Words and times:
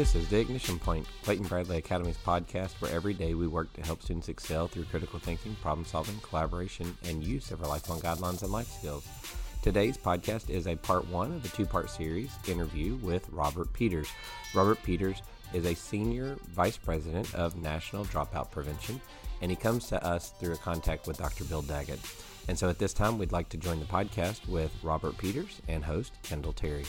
This 0.00 0.14
is 0.14 0.28
the 0.28 0.40
Ignition 0.40 0.78
Point, 0.78 1.06
Clayton 1.24 1.46
Bradley 1.46 1.76
Academy's 1.76 2.16
podcast, 2.16 2.80
where 2.80 2.90
every 2.90 3.12
day 3.12 3.34
we 3.34 3.46
work 3.46 3.70
to 3.74 3.82
help 3.82 4.00
students 4.00 4.30
excel 4.30 4.66
through 4.66 4.84
critical 4.84 5.18
thinking, 5.18 5.54
problem 5.56 5.84
solving, 5.84 6.18
collaboration, 6.20 6.96
and 7.04 7.22
use 7.22 7.50
of 7.50 7.62
our 7.62 7.68
lifelong 7.68 8.00
guidelines 8.00 8.42
and 8.42 8.50
life 8.50 8.72
skills. 8.78 9.06
Today's 9.60 9.98
podcast 9.98 10.48
is 10.48 10.66
a 10.66 10.76
part 10.76 11.06
one 11.08 11.34
of 11.34 11.44
a 11.44 11.48
two 11.48 11.66
part 11.66 11.90
series 11.90 12.30
interview 12.48 12.94
with 13.02 13.28
Robert 13.28 13.70
Peters. 13.74 14.08
Robert 14.54 14.82
Peters 14.82 15.20
is 15.52 15.66
a 15.66 15.74
senior 15.74 16.38
vice 16.48 16.78
president 16.78 17.34
of 17.34 17.60
National 17.60 18.06
Dropout 18.06 18.50
Prevention, 18.50 19.02
and 19.42 19.50
he 19.50 19.56
comes 19.56 19.86
to 19.88 20.02
us 20.02 20.30
through 20.40 20.54
a 20.54 20.56
contact 20.56 21.08
with 21.08 21.18
Dr. 21.18 21.44
Bill 21.44 21.60
Daggett. 21.60 22.00
And 22.48 22.58
so 22.58 22.70
at 22.70 22.78
this 22.78 22.94
time, 22.94 23.18
we'd 23.18 23.32
like 23.32 23.50
to 23.50 23.58
join 23.58 23.78
the 23.78 23.84
podcast 23.84 24.48
with 24.48 24.72
Robert 24.82 25.18
Peters 25.18 25.60
and 25.68 25.84
host 25.84 26.14
Kendall 26.22 26.54
Terry. 26.54 26.86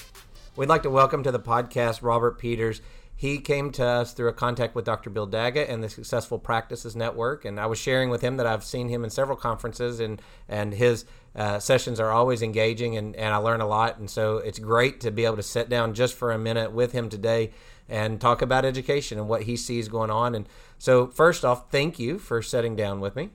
We'd 0.57 0.67
like 0.67 0.84
to 0.84 0.89
welcome 0.89 1.23
to 1.23 1.31
the 1.31 1.39
podcast 1.39 2.02
Robert 2.02 2.38
Peters. 2.38 2.81
He 3.21 3.38
came 3.38 3.71
to 3.73 3.85
us 3.85 4.13
through 4.13 4.30
a 4.30 4.34
contact 4.34 4.73
with 4.73 4.84
Dr. 4.84 5.11
Bill 5.11 5.27
Daggett 5.27 5.70
and 5.70 5.84
the 5.84 5.89
Successful 5.89 6.39
Practices 6.39 6.95
Network, 6.95 7.45
and 7.45 7.59
I 7.59 7.67
was 7.67 7.77
sharing 7.77 8.09
with 8.09 8.21
him 8.21 8.38
that 8.38 8.47
I've 8.47 8.63
seen 8.63 8.89
him 8.89 9.03
in 9.03 9.11
several 9.11 9.38
conferences, 9.38 9.99
and 9.99 10.20
and 10.49 10.73
his 10.73 11.05
uh, 11.35 11.59
sessions 11.59 11.99
are 11.99 12.09
always 12.09 12.41
engaging, 12.41 12.97
and, 12.97 13.16
and 13.16 13.31
I 13.31 13.38
learn 13.38 13.61
a 13.61 13.67
lot, 13.67 13.99
and 13.99 14.09
so 14.09 14.38
it's 14.38 14.57
great 14.57 15.02
to 15.02 15.11
be 15.11 15.25
able 15.25 15.35
to 15.35 15.44
sit 15.44 15.70
down 15.70 15.94
just 15.94 16.16
for 16.16 16.31
a 16.31 16.39
minute 16.39 16.71
with 16.71 16.94
him 16.94 17.09
today 17.09 17.52
and 17.88 18.20
talk 18.20 18.41
about 18.41 18.66
education 18.66 19.20
and 19.20 19.30
what 19.30 19.44
he 19.44 19.55
sees 19.55 19.88
going 19.88 20.09
on. 20.09 20.33
And 20.33 20.49
so, 20.80 21.05
first 21.05 21.45
off, 21.45 21.69
thank 21.69 21.99
you 21.99 22.17
for 22.17 22.41
sitting 22.41 22.75
down 22.75 23.02
with 23.02 23.16
me. 23.16 23.30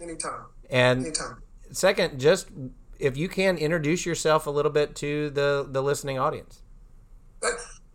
Anytime. 0.00 0.44
And 0.70 1.06
Anytime. 1.06 1.42
second, 1.72 2.20
just 2.20 2.50
if 3.00 3.16
you 3.16 3.28
can 3.28 3.58
introduce 3.58 4.06
yourself 4.06 4.46
a 4.46 4.50
little 4.50 4.70
bit 4.70 4.94
to 4.94 5.30
the 5.30 5.66
the 5.68 5.82
listening 5.82 6.20
audience. 6.20 6.62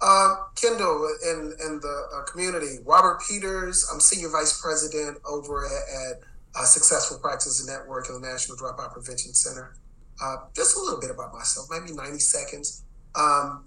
Uh, 0.06 0.36
Kendall 0.56 1.08
in 1.24 1.54
in 1.66 1.80
the 1.80 2.08
uh, 2.14 2.24
community, 2.30 2.80
Robert 2.84 3.22
Peters. 3.26 3.88
I'm 3.92 4.02
senior 4.02 4.28
vice 4.28 4.60
president 4.62 5.18
over 5.26 5.66
at, 5.66 5.72
at 5.72 6.24
uh, 6.56 6.66
Successful 6.66 7.20
Practice 7.20 7.66
Network 7.66 8.10
and 8.10 8.22
the 8.22 8.28
National 8.28 8.58
Dropout 8.58 8.92
Prevention 8.92 9.34
Center. 9.34 9.76
Uh, 10.22 10.36
just 10.54 10.76
a 10.76 10.80
little 10.82 11.00
bit 11.00 11.10
about 11.10 11.34
myself, 11.34 11.68
maybe 11.72 11.96
90 11.96 12.20
seconds. 12.20 12.84
Um, 13.16 13.64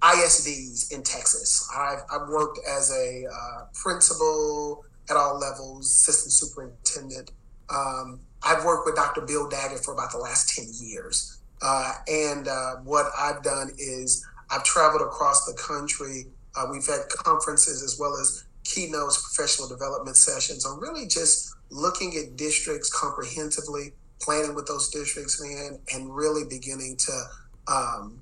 ISDs 0.00 0.92
in 0.92 1.02
Texas. 1.02 1.68
I've, 1.76 2.00
I've 2.12 2.28
worked 2.28 2.60
as 2.68 2.92
a 2.92 3.24
uh, 3.26 3.64
principal 3.74 4.84
at 5.10 5.16
all 5.16 5.38
levels, 5.38 5.86
assistant 5.86 6.32
superintendent. 6.32 7.32
Um, 7.68 8.20
I've 8.42 8.64
worked 8.64 8.86
with 8.86 8.94
Dr. 8.94 9.22
Bill 9.22 9.48
Daggett 9.48 9.84
for 9.84 9.92
about 9.92 10.12
the 10.12 10.18
last 10.18 10.54
10 10.54 10.66
years. 10.80 11.38
Uh, 11.62 11.94
and 12.06 12.46
uh, 12.46 12.76
what 12.84 13.10
I've 13.18 13.42
done 13.42 13.70
is 13.78 14.24
I've 14.50 14.64
traveled 14.64 15.02
across 15.02 15.44
the 15.44 15.54
country. 15.54 16.26
Uh, 16.56 16.66
we've 16.70 16.86
had 16.86 17.08
conferences 17.08 17.82
as 17.82 17.98
well 17.98 18.16
as 18.16 18.44
keynotes, 18.64 19.22
professional 19.22 19.68
development 19.68 20.16
sessions 20.16 20.64
on 20.64 20.80
really 20.80 21.06
just 21.06 21.54
looking 21.70 22.16
at 22.16 22.36
districts 22.36 22.90
comprehensively, 22.90 23.92
planning 24.20 24.54
with 24.54 24.66
those 24.66 24.88
districts, 24.90 25.42
man, 25.42 25.78
and 25.94 26.14
really 26.14 26.44
beginning 26.48 26.96
to 26.96 27.22
um, 27.68 28.20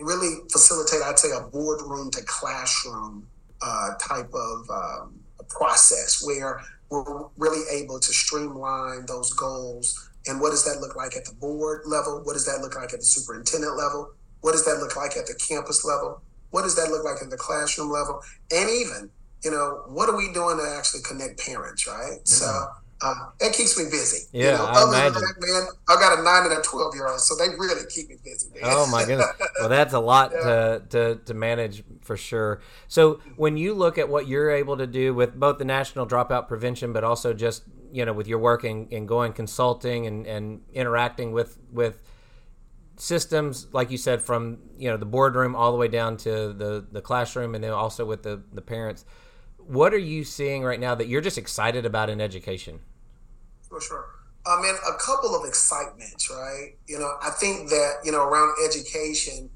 really 0.00 0.36
facilitate, 0.50 1.00
I'd 1.02 1.18
say, 1.18 1.30
a 1.30 1.42
boardroom 1.48 2.10
to 2.12 2.22
classroom 2.24 3.26
uh, 3.62 3.90
type 4.00 4.32
of 4.34 4.70
um, 4.70 5.20
process 5.48 6.22
where 6.24 6.60
we're 6.90 7.24
really 7.36 7.64
able 7.82 7.98
to 8.00 8.12
streamline 8.12 9.06
those 9.06 9.32
goals. 9.32 10.10
And 10.26 10.40
what 10.40 10.50
does 10.50 10.64
that 10.64 10.80
look 10.80 10.96
like 10.96 11.16
at 11.16 11.24
the 11.24 11.34
board 11.34 11.82
level? 11.86 12.20
What 12.24 12.34
does 12.34 12.46
that 12.46 12.60
look 12.60 12.76
like 12.76 12.92
at 12.92 13.00
the 13.00 13.04
superintendent 13.04 13.76
level? 13.76 14.10
What 14.46 14.52
does 14.52 14.64
that 14.64 14.78
look 14.78 14.94
like 14.94 15.16
at 15.16 15.26
the 15.26 15.34
campus 15.34 15.84
level? 15.84 16.22
What 16.50 16.62
does 16.62 16.76
that 16.76 16.88
look 16.88 17.02
like 17.02 17.20
at 17.20 17.30
the 17.30 17.36
classroom 17.36 17.90
level? 17.90 18.22
And 18.52 18.70
even, 18.70 19.10
you 19.42 19.50
know, 19.50 19.82
what 19.88 20.08
are 20.08 20.16
we 20.16 20.32
doing 20.32 20.56
to 20.58 20.74
actually 20.78 21.02
connect 21.02 21.44
parents, 21.44 21.84
right? 21.88 22.20
Mm-hmm. 22.20 22.24
So 22.24 22.46
uh, 23.02 23.14
that 23.40 23.52
keeps 23.54 23.76
me 23.76 23.86
busy. 23.90 24.28
Yeah, 24.30 24.52
you 24.52 24.58
know, 24.58 24.64
I 24.66 24.84
imagine. 24.84 25.20
That, 25.20 25.34
man, 25.40 25.66
I 25.88 26.00
got 26.00 26.20
a 26.20 26.22
nine 26.22 26.48
and 26.48 26.60
a 26.60 26.62
twelve 26.62 26.94
year 26.94 27.08
old, 27.08 27.18
so 27.18 27.34
they 27.34 27.48
really 27.58 27.90
keep 27.90 28.08
me 28.08 28.18
busy. 28.22 28.50
Man. 28.50 28.60
Oh 28.66 28.88
my 28.88 29.04
goodness! 29.04 29.26
Well, 29.58 29.68
that's 29.68 29.94
a 29.94 29.98
lot 29.98 30.30
yeah. 30.36 30.42
to, 30.44 30.82
to 30.90 31.14
to 31.24 31.34
manage 31.34 31.82
for 32.02 32.16
sure. 32.16 32.60
So 32.86 33.18
when 33.34 33.56
you 33.56 33.74
look 33.74 33.98
at 33.98 34.08
what 34.08 34.28
you're 34.28 34.52
able 34.52 34.76
to 34.76 34.86
do 34.86 35.12
with 35.12 35.34
both 35.34 35.58
the 35.58 35.64
national 35.64 36.06
dropout 36.06 36.46
prevention, 36.46 36.92
but 36.92 37.02
also 37.02 37.34
just 37.34 37.64
you 37.90 38.04
know 38.04 38.12
with 38.12 38.28
your 38.28 38.38
work 38.38 38.62
and, 38.62 38.92
and 38.92 39.08
going 39.08 39.32
consulting 39.32 40.06
and, 40.06 40.24
and 40.24 40.60
interacting 40.72 41.32
with 41.32 41.58
with 41.72 42.00
systems 42.98 43.66
like 43.72 43.90
you 43.90 43.98
said 43.98 44.22
from 44.22 44.58
you 44.78 44.88
know 44.88 44.96
the 44.96 45.04
boardroom 45.04 45.54
all 45.54 45.70
the 45.70 45.78
way 45.78 45.88
down 45.88 46.16
to 46.16 46.52
the 46.52 46.86
the 46.90 47.00
classroom 47.02 47.54
and 47.54 47.62
then 47.62 47.70
also 47.70 48.04
with 48.04 48.22
the 48.22 48.42
the 48.52 48.62
parents 48.62 49.04
what 49.66 49.92
are 49.92 49.98
you 49.98 50.24
seeing 50.24 50.62
right 50.62 50.78
now 50.78 50.94
that 50.94 51.08
you're 51.08 51.20
just 51.20 51.38
excited 51.38 51.84
about 51.84 52.08
in 52.08 52.20
education? 52.20 52.80
For 53.68 53.80
sure. 53.80 54.06
I 54.46 54.62
mean, 54.62 54.74
a 54.74 54.96
couple 54.98 55.34
of 55.34 55.46
excitements, 55.46 56.30
right? 56.30 56.76
You 56.86 57.00
know, 57.00 57.12
I 57.20 57.30
think 57.30 57.68
that, 57.70 57.96
you 58.04 58.12
know, 58.12 58.22
around 58.22 58.54
education, 58.64 59.50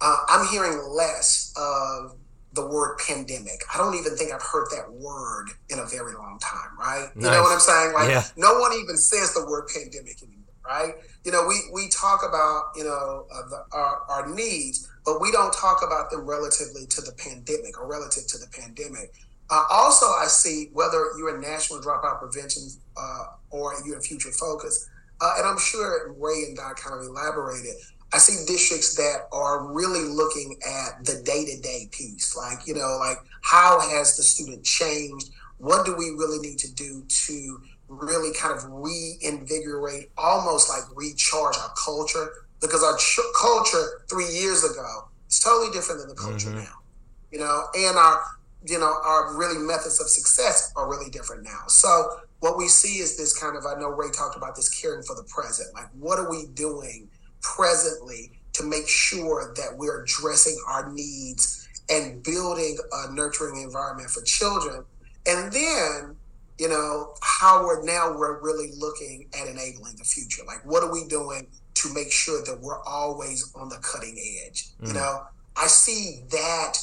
uh, 0.00 0.16
I'm 0.28 0.46
hearing 0.46 0.80
less 0.92 1.52
of 1.56 2.16
the 2.52 2.66
word 2.66 2.98
pandemic. 3.04 3.62
I 3.74 3.78
don't 3.78 3.96
even 3.96 4.16
think 4.16 4.32
I've 4.32 4.42
heard 4.42 4.68
that 4.70 4.92
word 4.92 5.48
in 5.70 5.80
a 5.80 5.86
very 5.86 6.14
long 6.14 6.38
time, 6.38 6.78
right? 6.78 7.08
Nice. 7.16 7.24
You 7.24 7.30
know 7.32 7.42
what 7.42 7.52
I'm 7.52 7.60
saying? 7.60 7.92
Like, 7.94 8.10
yeah. 8.10 8.22
no 8.36 8.60
one 8.60 8.72
even 8.74 8.96
says 8.96 9.34
the 9.34 9.44
word 9.44 9.68
pandemic 9.74 10.22
anymore, 10.22 10.37
right? 10.68 10.92
You 11.24 11.32
know, 11.32 11.46
we, 11.48 11.56
we 11.72 11.88
talk 11.88 12.20
about, 12.28 12.72
you 12.76 12.84
know, 12.84 13.26
uh, 13.34 13.48
the, 13.48 13.64
our, 13.72 14.02
our 14.08 14.34
needs, 14.34 14.88
but 15.04 15.20
we 15.20 15.32
don't 15.32 15.52
talk 15.52 15.82
about 15.84 16.10
them 16.10 16.26
relatively 16.26 16.86
to 16.86 17.00
the 17.00 17.12
pandemic 17.12 17.80
or 17.80 17.88
relative 17.88 18.26
to 18.28 18.38
the 18.38 18.46
pandemic. 18.52 19.12
Uh, 19.50 19.64
also, 19.70 20.04
I 20.06 20.26
see 20.26 20.68
whether 20.74 21.06
you're 21.16 21.34
in 21.34 21.40
national 21.40 21.80
dropout 21.80 22.20
prevention 22.20 22.64
uh, 22.96 23.24
or 23.50 23.72
you're 23.86 23.96
in 23.96 24.02
future 24.02 24.30
focus, 24.30 24.88
uh, 25.22 25.34
and 25.38 25.46
I'm 25.46 25.58
sure 25.58 26.12
Ray 26.12 26.44
and 26.46 26.56
Doc 26.56 26.78
kind 26.78 27.00
of 27.00 27.06
elaborated. 27.06 27.74
I 28.12 28.18
see 28.18 28.44
districts 28.46 28.94
that 28.96 29.28
are 29.32 29.72
really 29.72 30.02
looking 30.02 30.56
at 30.66 31.04
the 31.04 31.22
day 31.24 31.44
to 31.44 31.60
day 31.62 31.88
piece, 31.90 32.36
like 32.36 32.66
you 32.66 32.74
know, 32.74 32.98
like 33.00 33.18
how 33.42 33.80
has 33.80 34.16
the 34.16 34.22
student 34.22 34.64
changed? 34.64 35.30
What 35.58 35.84
do 35.86 35.96
we 35.96 36.10
really 36.10 36.38
need 36.38 36.58
to 36.58 36.72
do 36.74 37.04
to 37.08 37.60
really 37.88 38.32
kind 38.34 38.56
of 38.56 38.64
reinvigorate, 38.68 40.10
almost 40.16 40.68
like 40.68 40.82
recharge 40.94 41.56
our 41.56 41.72
culture? 41.82 42.30
Because 42.60 42.82
our 42.82 42.96
ch- 42.96 43.20
culture 43.40 44.02
three 44.08 44.28
years 44.28 44.64
ago 44.64 45.08
is 45.28 45.40
totally 45.40 45.70
different 45.72 46.00
than 46.00 46.08
the 46.08 46.14
culture 46.14 46.48
mm-hmm. 46.48 46.58
now, 46.58 46.74
you 47.30 47.38
know, 47.38 47.64
and 47.74 47.96
our 47.96 48.22
you 48.66 48.78
know, 48.78 48.92
our 49.04 49.36
really 49.36 49.58
methods 49.58 50.00
of 50.00 50.08
success 50.08 50.72
are 50.76 50.90
really 50.90 51.10
different 51.10 51.44
now. 51.44 51.62
So 51.68 52.18
what 52.40 52.56
we 52.58 52.68
see 52.68 52.98
is 52.98 53.16
this 53.16 53.38
kind 53.38 53.56
of, 53.56 53.64
I 53.64 53.78
know 53.78 53.88
Ray 53.88 54.10
talked 54.10 54.36
about 54.36 54.56
this 54.56 54.68
caring 54.68 55.02
for 55.02 55.14
the 55.14 55.22
present. 55.24 55.72
Like, 55.74 55.88
what 55.98 56.18
are 56.18 56.28
we 56.28 56.46
doing 56.54 57.08
presently 57.40 58.32
to 58.54 58.64
make 58.64 58.88
sure 58.88 59.54
that 59.56 59.76
we're 59.76 60.02
addressing 60.02 60.58
our 60.68 60.92
needs 60.92 61.68
and 61.88 62.22
building 62.22 62.78
a 62.92 63.12
nurturing 63.12 63.62
environment 63.62 64.10
for 64.10 64.22
children? 64.22 64.84
And 65.26 65.52
then, 65.52 66.16
you 66.58 66.68
know, 66.68 67.14
how 67.22 67.62
we're 67.64 67.84
now 67.84 68.16
we're 68.16 68.40
really 68.42 68.70
looking 68.76 69.28
at 69.40 69.46
enabling 69.46 69.96
the 69.96 70.04
future. 70.04 70.42
Like, 70.46 70.64
what 70.64 70.82
are 70.82 70.92
we 70.92 71.06
doing 71.06 71.46
to 71.74 71.94
make 71.94 72.10
sure 72.10 72.44
that 72.44 72.60
we're 72.60 72.82
always 72.82 73.52
on 73.54 73.68
the 73.68 73.78
cutting 73.78 74.16
edge? 74.44 74.70
Mm. 74.82 74.88
You 74.88 74.94
know, 74.94 75.22
I 75.56 75.66
see 75.66 76.22
that 76.30 76.78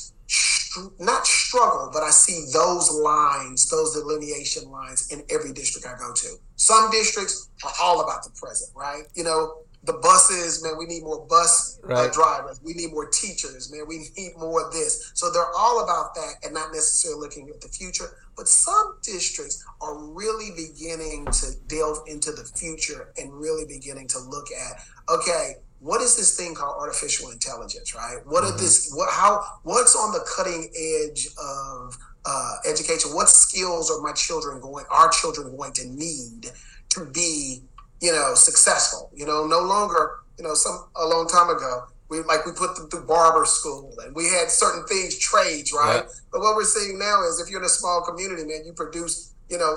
not 0.99 1.25
struggle, 1.25 1.89
but 1.93 2.03
I 2.03 2.09
see 2.09 2.45
those 2.51 2.91
lines, 2.91 3.69
those 3.69 3.93
delineation 3.93 4.69
lines 4.69 5.11
in 5.11 5.23
every 5.29 5.53
district 5.53 5.87
I 5.87 5.97
go 5.97 6.13
to. 6.13 6.35
Some 6.55 6.89
districts 6.91 7.49
are 7.63 7.71
all 7.81 8.01
about 8.01 8.23
the 8.23 8.31
present, 8.31 8.71
right? 8.75 9.03
You 9.13 9.23
know, 9.23 9.55
the 9.85 9.93
buses, 9.93 10.63
man, 10.63 10.77
we 10.77 10.85
need 10.85 11.03
more 11.03 11.25
bus 11.25 11.79
uh, 11.83 11.87
right. 11.87 12.09
uh, 12.09 12.13
drivers. 12.13 12.59
We 12.63 12.73
need 12.73 12.91
more 12.91 13.07
teachers, 13.07 13.71
man. 13.71 13.85
We 13.87 14.07
need 14.17 14.33
more 14.37 14.65
of 14.65 14.73
this. 14.73 15.11
So 15.13 15.31
they're 15.31 15.53
all 15.57 15.83
about 15.83 16.15
that 16.15 16.35
and 16.43 16.53
not 16.53 16.71
necessarily 16.71 17.19
looking 17.19 17.49
at 17.49 17.61
the 17.61 17.67
future. 17.67 18.17
But 18.35 18.47
some 18.47 18.97
districts 19.01 19.63
are 19.81 19.97
really 19.97 20.49
beginning 20.55 21.25
to 21.25 21.47
delve 21.67 21.99
into 22.07 22.31
the 22.31 22.43
future 22.43 23.13
and 23.17 23.33
really 23.33 23.65
beginning 23.65 24.07
to 24.09 24.19
look 24.19 24.47
at, 24.51 24.81
okay, 25.09 25.55
what 25.79 26.01
is 26.01 26.15
this 26.15 26.35
thing 26.35 26.55
called 26.55 26.75
artificial 26.79 27.29
intelligence, 27.29 27.93
right? 27.93 28.17
What 28.25 28.43
mm-hmm. 28.43 28.55
are 28.55 28.57
this? 28.57 28.91
What 28.93 29.13
how? 29.13 29.43
What's 29.63 29.95
on 29.95 30.11
the 30.13 30.25
cutting 30.35 30.69
edge 30.75 31.27
of 31.37 31.97
uh, 32.25 32.55
education? 32.67 33.11
What 33.13 33.29
skills 33.29 33.91
are 33.91 34.01
my 34.01 34.13
children 34.13 34.59
going? 34.59 34.85
Our 34.89 35.09
children 35.09 35.55
going 35.55 35.73
to 35.73 35.87
need 35.87 36.47
to 36.89 37.05
be, 37.05 37.61
you 38.01 38.11
know, 38.11 38.33
successful? 38.35 39.11
You 39.13 39.25
know, 39.25 39.45
no 39.47 39.61
longer, 39.61 40.19
you 40.37 40.43
know, 40.43 40.53
some 40.53 40.87
a 40.95 41.05
long 41.05 41.27
time 41.27 41.49
ago. 41.49 41.85
We 42.09 42.21
like 42.21 42.45
we 42.45 42.51
put 42.51 42.75
them 42.75 42.87
through 42.89 43.07
barber 43.07 43.45
school 43.45 43.91
and 44.05 44.15
we 44.15 44.25
had 44.25 44.51
certain 44.51 44.85
things 44.85 45.17
trades 45.17 45.73
right 45.73 46.03
but 46.31 46.39
what 46.39 46.55
we're 46.55 46.63
seeing 46.63 46.99
now 46.99 47.23
is 47.23 47.39
if 47.39 47.49
you're 47.49 47.59
in 47.59 47.65
a 47.65 47.67
small 47.69 48.05
community 48.07 48.43
man 48.43 48.61
you 48.63 48.73
produce 48.73 49.33
you 49.49 49.57
know 49.57 49.75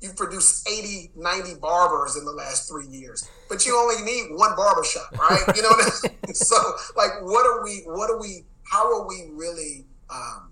you've 0.00 0.16
produced 0.16 0.68
80, 0.68 1.12
90 1.16 1.54
barbers 1.60 2.16
in 2.16 2.24
the 2.24 2.32
last 2.32 2.68
three 2.68 2.86
years, 2.86 3.28
but 3.48 3.66
you 3.66 3.76
only 3.76 4.02
need 4.02 4.28
one 4.30 4.56
barber 4.56 4.84
shop, 4.84 5.12
right? 5.18 5.40
You 5.54 5.62
know 5.62 5.68
what 5.68 5.84
I 5.86 6.08
mean? 6.08 6.34
so 6.34 6.56
like, 6.96 7.10
what 7.22 7.46
are 7.46 7.62
we, 7.62 7.82
what 7.84 8.10
are 8.10 8.18
we, 8.18 8.44
how 8.64 9.00
are 9.00 9.06
we 9.06 9.28
really 9.32 9.84
um, 10.10 10.50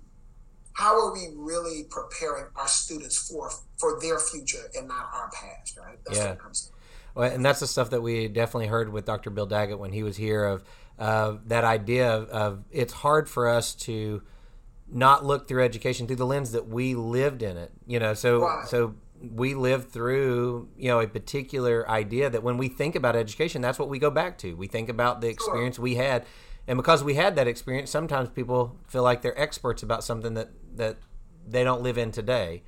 how 0.73 0.97
are 0.97 1.13
we 1.13 1.29
really 1.35 1.85
preparing 1.91 2.47
our 2.55 2.69
students 2.69 3.29
for 3.29 3.51
for 3.79 3.99
their 4.01 4.19
future 4.21 4.71
and 4.77 4.87
not 4.87 5.11
our 5.13 5.31
past, 5.33 5.77
right? 5.77 5.99
That's 6.07 6.19
yeah. 6.19 6.37
Well, 6.41 6.71
and 7.23 7.45
that's 7.45 7.61
the 7.61 7.67
stuff 7.67 7.91
that 7.91 8.03
we 8.03 8.29
definitely 8.29 8.69
heard 8.69 8.93
with 8.93 9.05
Dr. 9.05 9.31
Bill 9.31 9.47
Daggett 9.47 9.79
when 9.79 9.93
he 9.93 10.03
was 10.03 10.17
here 10.17 10.45
of 10.45 10.65
uh, 10.99 11.37
that 11.47 11.65
idea 11.65 12.11
of, 12.11 12.29
of 12.31 12.65
it's 12.71 12.93
hard 12.93 13.29
for 13.29 13.49
us 13.49 13.75
to 13.75 14.23
not 14.91 15.25
look 15.25 15.47
through 15.47 15.65
education 15.65 16.07
through 16.07 16.17
the 16.17 16.27
lens 16.27 16.53
that 16.53 16.69
we 16.69 16.95
lived 16.95 17.43
in 17.43 17.57
it. 17.57 17.73
You 17.87 17.99
know, 17.99 18.15
so 18.15 18.63
so 18.67 18.95
we 19.21 19.55
lived 19.55 19.91
through 19.91 20.69
you 20.77 20.89
know 20.89 21.01
a 21.01 21.07
particular 21.07 21.89
idea 21.89 22.31
that 22.31 22.43
when 22.43 22.57
we 22.57 22.69
think 22.69 22.95
about 22.95 23.17
education, 23.17 23.63
that's 23.63 23.79
what 23.79 23.89
we 23.89 23.99
go 23.99 24.11
back 24.11 24.39
to. 24.39 24.55
We 24.55 24.67
think 24.67 24.89
about 24.89 25.21
the 25.21 25.29
experience 25.29 25.77
sure. 25.77 25.83
we 25.83 25.97
had 25.97 26.25
and 26.69 26.77
because 26.77 27.03
we 27.03 27.15
had 27.15 27.35
that 27.37 27.49
experience 27.49 27.91
sometimes 27.91 28.29
people 28.29 28.77
feel 28.87 29.03
like 29.03 29.23
they're 29.23 29.41
experts 29.41 29.83
about 29.83 30.05
something 30.05 30.35
that 30.35 30.51
that 30.77 30.99
they 31.47 31.65
don't 31.65 31.83
live 31.83 31.99
in 31.99 32.13
today 32.13 32.63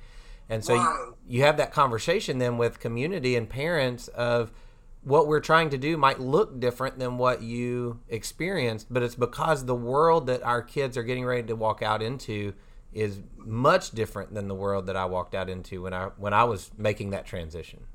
and 0.51 0.63
so 0.63 0.75
you, 0.75 1.15
you 1.27 1.41
have 1.43 1.57
that 1.57 1.73
conversation 1.73 2.37
then 2.37 2.57
with 2.57 2.79
community 2.79 3.35
and 3.35 3.49
parents 3.49 4.07
of 4.09 4.51
what 5.03 5.27
we're 5.27 5.39
trying 5.39 5.69
to 5.71 5.77
do 5.77 5.97
might 5.97 6.19
look 6.19 6.59
different 6.59 6.99
than 6.99 7.17
what 7.17 7.41
you 7.41 7.99
experienced 8.09 8.87
but 8.93 9.01
it's 9.01 9.15
because 9.15 9.65
the 9.65 9.75
world 9.75 10.27
that 10.27 10.43
our 10.43 10.61
kids 10.61 10.97
are 10.97 11.03
getting 11.03 11.25
ready 11.25 11.47
to 11.47 11.55
walk 11.55 11.81
out 11.81 12.03
into 12.03 12.53
is 12.93 13.21
much 13.37 13.91
different 13.91 14.33
than 14.33 14.47
the 14.47 14.55
world 14.55 14.85
that 14.87 14.97
I 14.97 15.05
walked 15.05 15.33
out 15.33 15.49
into 15.49 15.83
when 15.83 15.93
I 15.93 16.09
when 16.17 16.33
I 16.33 16.43
was 16.43 16.71
making 16.77 17.11
that 17.11 17.25
transition. 17.25 17.85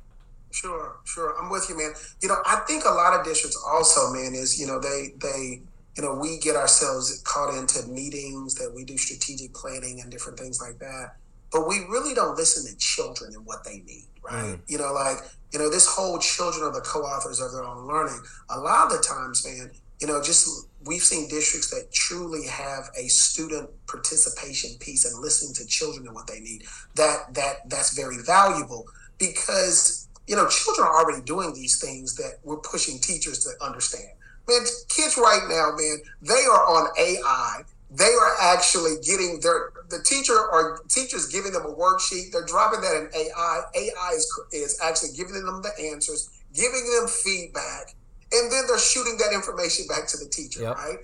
Sure, 0.51 0.97
sure. 1.05 1.39
I'm 1.39 1.51
with 1.51 1.67
you, 1.69 1.77
man. 1.77 1.93
You 2.23 2.29
know, 2.31 2.37
I 2.47 2.63
think 2.67 2.87
a 2.87 2.91
lot 2.91 3.13
of 3.13 3.23
districts 3.27 3.63
also, 3.71 4.11
man, 4.11 4.33
is 4.33 4.59
you 4.59 4.67
know 4.67 4.81
they 4.81 5.13
they 5.21 5.61
you 5.97 6.03
know, 6.03 6.15
we 6.15 6.39
get 6.39 6.57
ourselves 6.57 7.23
caught 7.25 7.57
into 7.57 7.87
meetings 7.89 8.55
that 8.57 8.73
we 8.75 8.85
do 8.85 8.99
strategic 8.99 9.55
planning 9.55 10.01
and 10.01 10.11
different 10.11 10.39
things 10.39 10.61
like 10.61 10.79
that. 10.79 11.17
But 11.57 11.67
we 11.67 11.79
really 11.89 12.13
don't 12.13 12.37
listen 12.37 12.71
to 12.71 12.77
children 12.77 13.33
and 13.35 13.47
what 13.47 13.65
they 13.65 13.79
need, 13.79 14.05
right? 14.23 14.45
Mm. 14.45 14.61
You 14.69 14.77
know, 14.77 14.93
like, 14.93 15.17
you 15.55 15.59
know, 15.59 15.71
this 15.71 15.87
whole 15.87 16.19
children 16.19 16.65
are 16.65 16.73
the 16.73 16.83
co 16.83 17.01
authors 17.01 17.41
of 17.41 17.51
their 17.53 17.65
own 17.65 17.87
learning. 17.87 18.21
A 18.51 18.61
lot 18.61 18.93
of 18.93 18.93
the 18.93 19.03
times, 19.03 19.47
man, 19.47 19.71
you 19.99 20.07
know, 20.07 20.23
just 20.23 20.69
we've 20.85 21.03
seen 21.03 21.31
districts 21.31 21.71
that 21.71 21.91
truly 21.95 22.47
have 22.47 22.91
a 22.95 23.09
student 23.09 23.71
participation 23.87 24.73
piece 24.81 25.11
and 25.11 25.19
listening 25.23 25.55
to 25.55 25.67
children 25.67 26.07
and 26.07 26.15
what 26.15 26.27
they 26.27 26.41
need. 26.41 26.65
That 26.97 27.33
that 27.33 27.71
that's 27.71 27.97
very 27.97 28.19
valuable 28.23 28.85
because 29.17 30.09
you 30.27 30.37
know 30.37 30.47
children 30.49 30.87
are 30.87 30.95
already 30.95 31.25
doing 31.25 31.55
these 31.55 31.81
things 31.81 32.17
that 32.17 32.35
we're 32.45 32.59
pushing 32.59 32.99
teachers 32.99 33.39
to 33.45 33.65
understand 33.65 34.11
man, 34.49 34.61
kids 34.89 35.17
right 35.17 35.43
now, 35.49 35.73
man, 35.77 35.99
they 36.23 36.45
are 36.45 36.65
on 36.67 36.89
AI. 36.99 37.63
They 37.97 38.13
are 38.13 38.37
actually 38.41 38.97
getting 39.03 39.41
their 39.41 39.73
the 39.89 40.03
teacher 40.03 40.37
or 40.37 40.83
teachers 40.89 41.29
giving 41.29 41.53
them 41.53 41.63
a 41.63 41.73
worksheet. 41.73 42.31
They're 42.31 42.45
dropping 42.45 42.83
that 42.83 42.95
in 42.97 43.09
AI. 43.15 43.61
AI 43.75 44.11
is 44.15 44.41
is 44.53 44.81
actually 44.83 45.17
giving 45.17 45.45
them 45.45 45.63
the 45.63 45.73
answers, 45.93 46.29
giving 46.53 46.85
them 46.99 47.09
feedback, 47.09 47.95
and 48.33 48.53
then 48.53 48.65
they're 48.67 48.79
shooting 48.79 49.17
that 49.19 49.33
information 49.33 49.87
back 49.87 50.07
to 50.09 50.19
the 50.19 50.29
teacher, 50.29 50.63
yep. 50.63 50.77
right? 50.77 50.99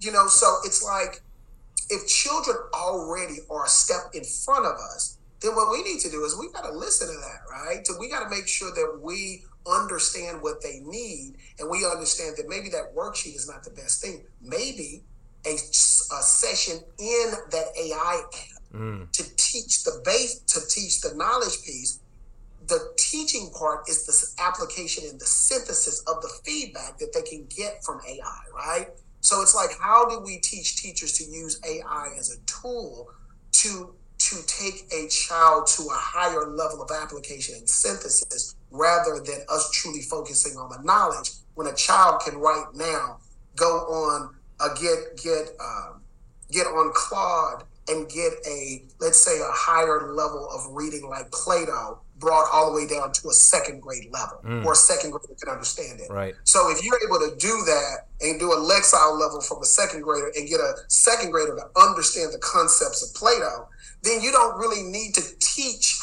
You 0.00 0.12
know, 0.12 0.28
so 0.28 0.46
it's 0.64 0.82
like 0.82 1.20
if 1.90 2.06
children 2.08 2.56
already 2.72 3.40
are 3.50 3.66
a 3.66 3.68
step 3.68 4.14
in 4.14 4.24
front 4.24 4.64
of 4.64 4.72
us, 4.94 5.18
then 5.40 5.54
what 5.54 5.70
we 5.70 5.82
need 5.82 6.00
to 6.00 6.10
do 6.10 6.24
is 6.24 6.38
we 6.38 6.50
got 6.52 6.64
to 6.64 6.72
listen 6.72 7.08
to 7.08 7.14
that, 7.20 7.40
right? 7.50 7.86
So 7.86 7.94
we 7.98 8.08
got 8.08 8.22
to 8.22 8.30
make 8.30 8.46
sure 8.46 8.70
that 8.70 9.00
we 9.02 9.44
understand 9.66 10.40
what 10.40 10.62
they 10.62 10.80
need 10.84 11.34
and 11.58 11.68
we 11.68 11.84
understand 11.84 12.36
that 12.38 12.48
maybe 12.48 12.70
that 12.70 12.94
worksheet 12.96 13.36
is 13.36 13.46
not 13.46 13.62
the 13.62 13.70
best 13.70 14.00
thing 14.00 14.24
maybe 14.40 15.04
a, 15.46 15.54
a 15.54 16.22
session 16.22 16.78
in 16.98 17.32
that 17.50 17.66
ai 17.78 18.22
app 18.22 18.34
mm. 18.74 19.10
to 19.12 19.36
teach 19.36 19.84
the 19.84 20.00
base 20.04 20.40
to 20.40 20.60
teach 20.68 21.00
the 21.00 21.14
knowledge 21.14 21.62
piece 21.64 22.00
the 22.66 22.92
teaching 22.96 23.50
part 23.58 23.88
is 23.88 24.06
the 24.06 24.42
application 24.42 25.04
and 25.08 25.20
the 25.20 25.26
synthesis 25.26 26.00
of 26.06 26.22
the 26.22 26.30
feedback 26.44 26.98
that 26.98 27.12
they 27.12 27.22
can 27.22 27.46
get 27.46 27.82
from 27.82 28.00
ai 28.08 28.40
right 28.54 28.88
so 29.20 29.42
it's 29.42 29.54
like 29.54 29.70
how 29.80 30.08
do 30.08 30.20
we 30.20 30.38
teach 30.38 30.82
teachers 30.82 31.12
to 31.12 31.24
use 31.24 31.60
ai 31.66 32.08
as 32.18 32.30
a 32.36 32.40
tool 32.46 33.08
to 33.52 33.94
to 34.18 34.36
take 34.46 34.86
a 34.92 35.08
child 35.08 35.66
to 35.66 35.82
a 35.84 35.96
higher 35.96 36.46
level 36.50 36.82
of 36.82 36.90
application 36.90 37.54
and 37.56 37.68
synthesis 37.68 38.54
rather 38.70 39.20
than 39.24 39.40
us 39.48 39.70
truly 39.72 40.02
focusing 40.02 40.56
on 40.58 40.68
the 40.68 40.82
knowledge 40.84 41.30
when 41.54 41.66
a 41.66 41.74
child 41.74 42.20
can 42.20 42.36
right 42.36 42.66
now 42.74 43.18
go 43.56 43.66
on 43.66 44.34
a 44.60 44.68
get 44.74 45.22
get 45.22 45.48
um, 45.60 46.02
get 46.50 46.66
on 46.66 46.92
Claude 46.94 47.64
and 47.88 48.08
get 48.08 48.32
a 48.46 48.84
let's 49.00 49.18
say 49.18 49.38
a 49.40 49.50
higher 49.50 50.12
level 50.12 50.48
of 50.50 50.72
reading 50.72 51.08
like 51.08 51.30
Plato 51.30 52.00
brought 52.20 52.46
all 52.52 52.70
the 52.70 52.76
way 52.76 52.86
down 52.86 53.10
to 53.12 53.28
a 53.28 53.32
second 53.32 53.80
grade 53.80 54.06
level 54.12 54.38
mm. 54.44 54.64
or 54.64 54.72
a 54.72 54.76
second 54.76 55.10
grader 55.10 55.34
can 55.42 55.48
understand 55.48 56.00
it. 56.00 56.10
Right. 56.10 56.34
So 56.44 56.70
if 56.70 56.84
you're 56.84 57.00
able 57.02 57.18
to 57.18 57.34
do 57.38 57.48
that 57.64 58.06
and 58.20 58.38
do 58.38 58.52
a 58.52 58.56
Lexile 58.56 59.18
level 59.18 59.40
from 59.40 59.62
a 59.62 59.64
second 59.64 60.02
grader 60.02 60.30
and 60.36 60.46
get 60.46 60.60
a 60.60 60.74
second 60.88 61.30
grader 61.30 61.56
to 61.56 61.80
understand 61.80 62.32
the 62.34 62.38
concepts 62.38 63.02
of 63.02 63.14
Plato, 63.14 63.68
then 64.02 64.20
you 64.20 64.30
don't 64.30 64.58
really 64.58 64.82
need 64.82 65.14
to 65.14 65.22
teach 65.40 65.98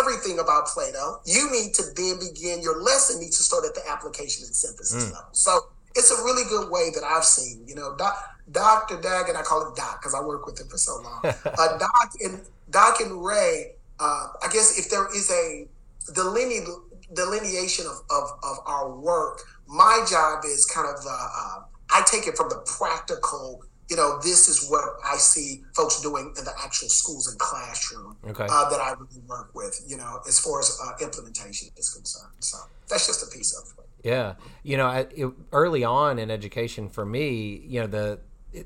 everything 0.00 0.38
about 0.38 0.66
Plato. 0.66 1.20
You 1.26 1.50
need 1.52 1.74
to 1.74 1.82
then 1.94 2.18
begin 2.18 2.62
your 2.62 2.82
lesson 2.82 3.20
needs 3.20 3.36
to 3.36 3.42
start 3.42 3.64
at 3.66 3.74
the 3.74 3.82
application 3.88 4.44
and 4.46 4.54
synthesis 4.54 5.04
mm. 5.04 5.12
level. 5.12 5.28
So 5.32 5.68
it's 5.94 6.10
a 6.10 6.22
really 6.24 6.48
good 6.48 6.70
way 6.70 6.90
that 6.94 7.04
I've 7.04 7.24
seen. 7.24 7.66
You 7.66 7.74
know, 7.74 7.96
Doc, 7.96 8.16
Dr. 8.50 9.00
Daggett, 9.00 9.36
I 9.36 9.42
call 9.42 9.66
him 9.66 9.74
Doc 9.74 10.00
because 10.00 10.14
I 10.14 10.20
work 10.20 10.46
with 10.46 10.60
him 10.60 10.68
for 10.68 10.78
so 10.78 11.00
long. 11.02 11.20
uh, 11.24 11.78
Doc 11.78 12.12
and 12.22 12.40
Doc 12.70 13.00
and 13.00 13.24
Ray. 13.24 13.72
Uh, 14.00 14.28
I 14.42 14.48
guess 14.52 14.78
if 14.78 14.90
there 14.90 15.06
is 15.14 15.30
a 15.30 15.66
deline- 16.12 16.66
delineation 17.14 17.86
of, 17.86 18.00
of, 18.10 18.38
of 18.42 18.58
our 18.66 18.94
work, 18.94 19.40
my 19.66 20.04
job 20.08 20.44
is 20.44 20.66
kind 20.66 20.86
of 20.88 21.04
uh, 21.04 21.10
uh 21.10 21.60
I 21.90 22.02
take 22.06 22.26
it 22.26 22.36
from 22.36 22.50
the 22.50 22.62
practical 22.78 23.62
you 23.88 23.96
know, 23.96 24.18
this 24.22 24.48
is 24.48 24.68
what 24.68 24.84
I 25.04 25.16
see 25.16 25.62
folks 25.74 26.00
doing 26.02 26.34
in 26.36 26.44
the 26.44 26.52
actual 26.62 26.88
schools 26.88 27.26
and 27.28 27.38
classroom 27.38 28.16
okay. 28.28 28.46
uh, 28.48 28.68
that 28.68 28.80
I 28.80 28.92
really 28.92 29.22
work 29.26 29.50
with, 29.54 29.82
you 29.86 29.96
know, 29.96 30.20
as 30.28 30.38
far 30.38 30.60
as 30.60 30.78
uh, 30.84 30.92
implementation 31.02 31.68
is 31.76 31.88
concerned. 31.88 32.34
So 32.40 32.58
that's 32.88 33.06
just 33.06 33.22
a 33.22 33.34
piece 33.34 33.56
of 33.56 33.66
it. 33.78 33.87
Yeah. 34.02 34.34
You 34.62 34.76
know, 34.76 34.86
I, 34.86 35.06
it, 35.10 35.30
early 35.52 35.84
on 35.84 36.18
in 36.18 36.30
education 36.30 36.88
for 36.88 37.04
me, 37.04 37.62
you 37.66 37.80
know, 37.80 37.86
the, 37.86 38.20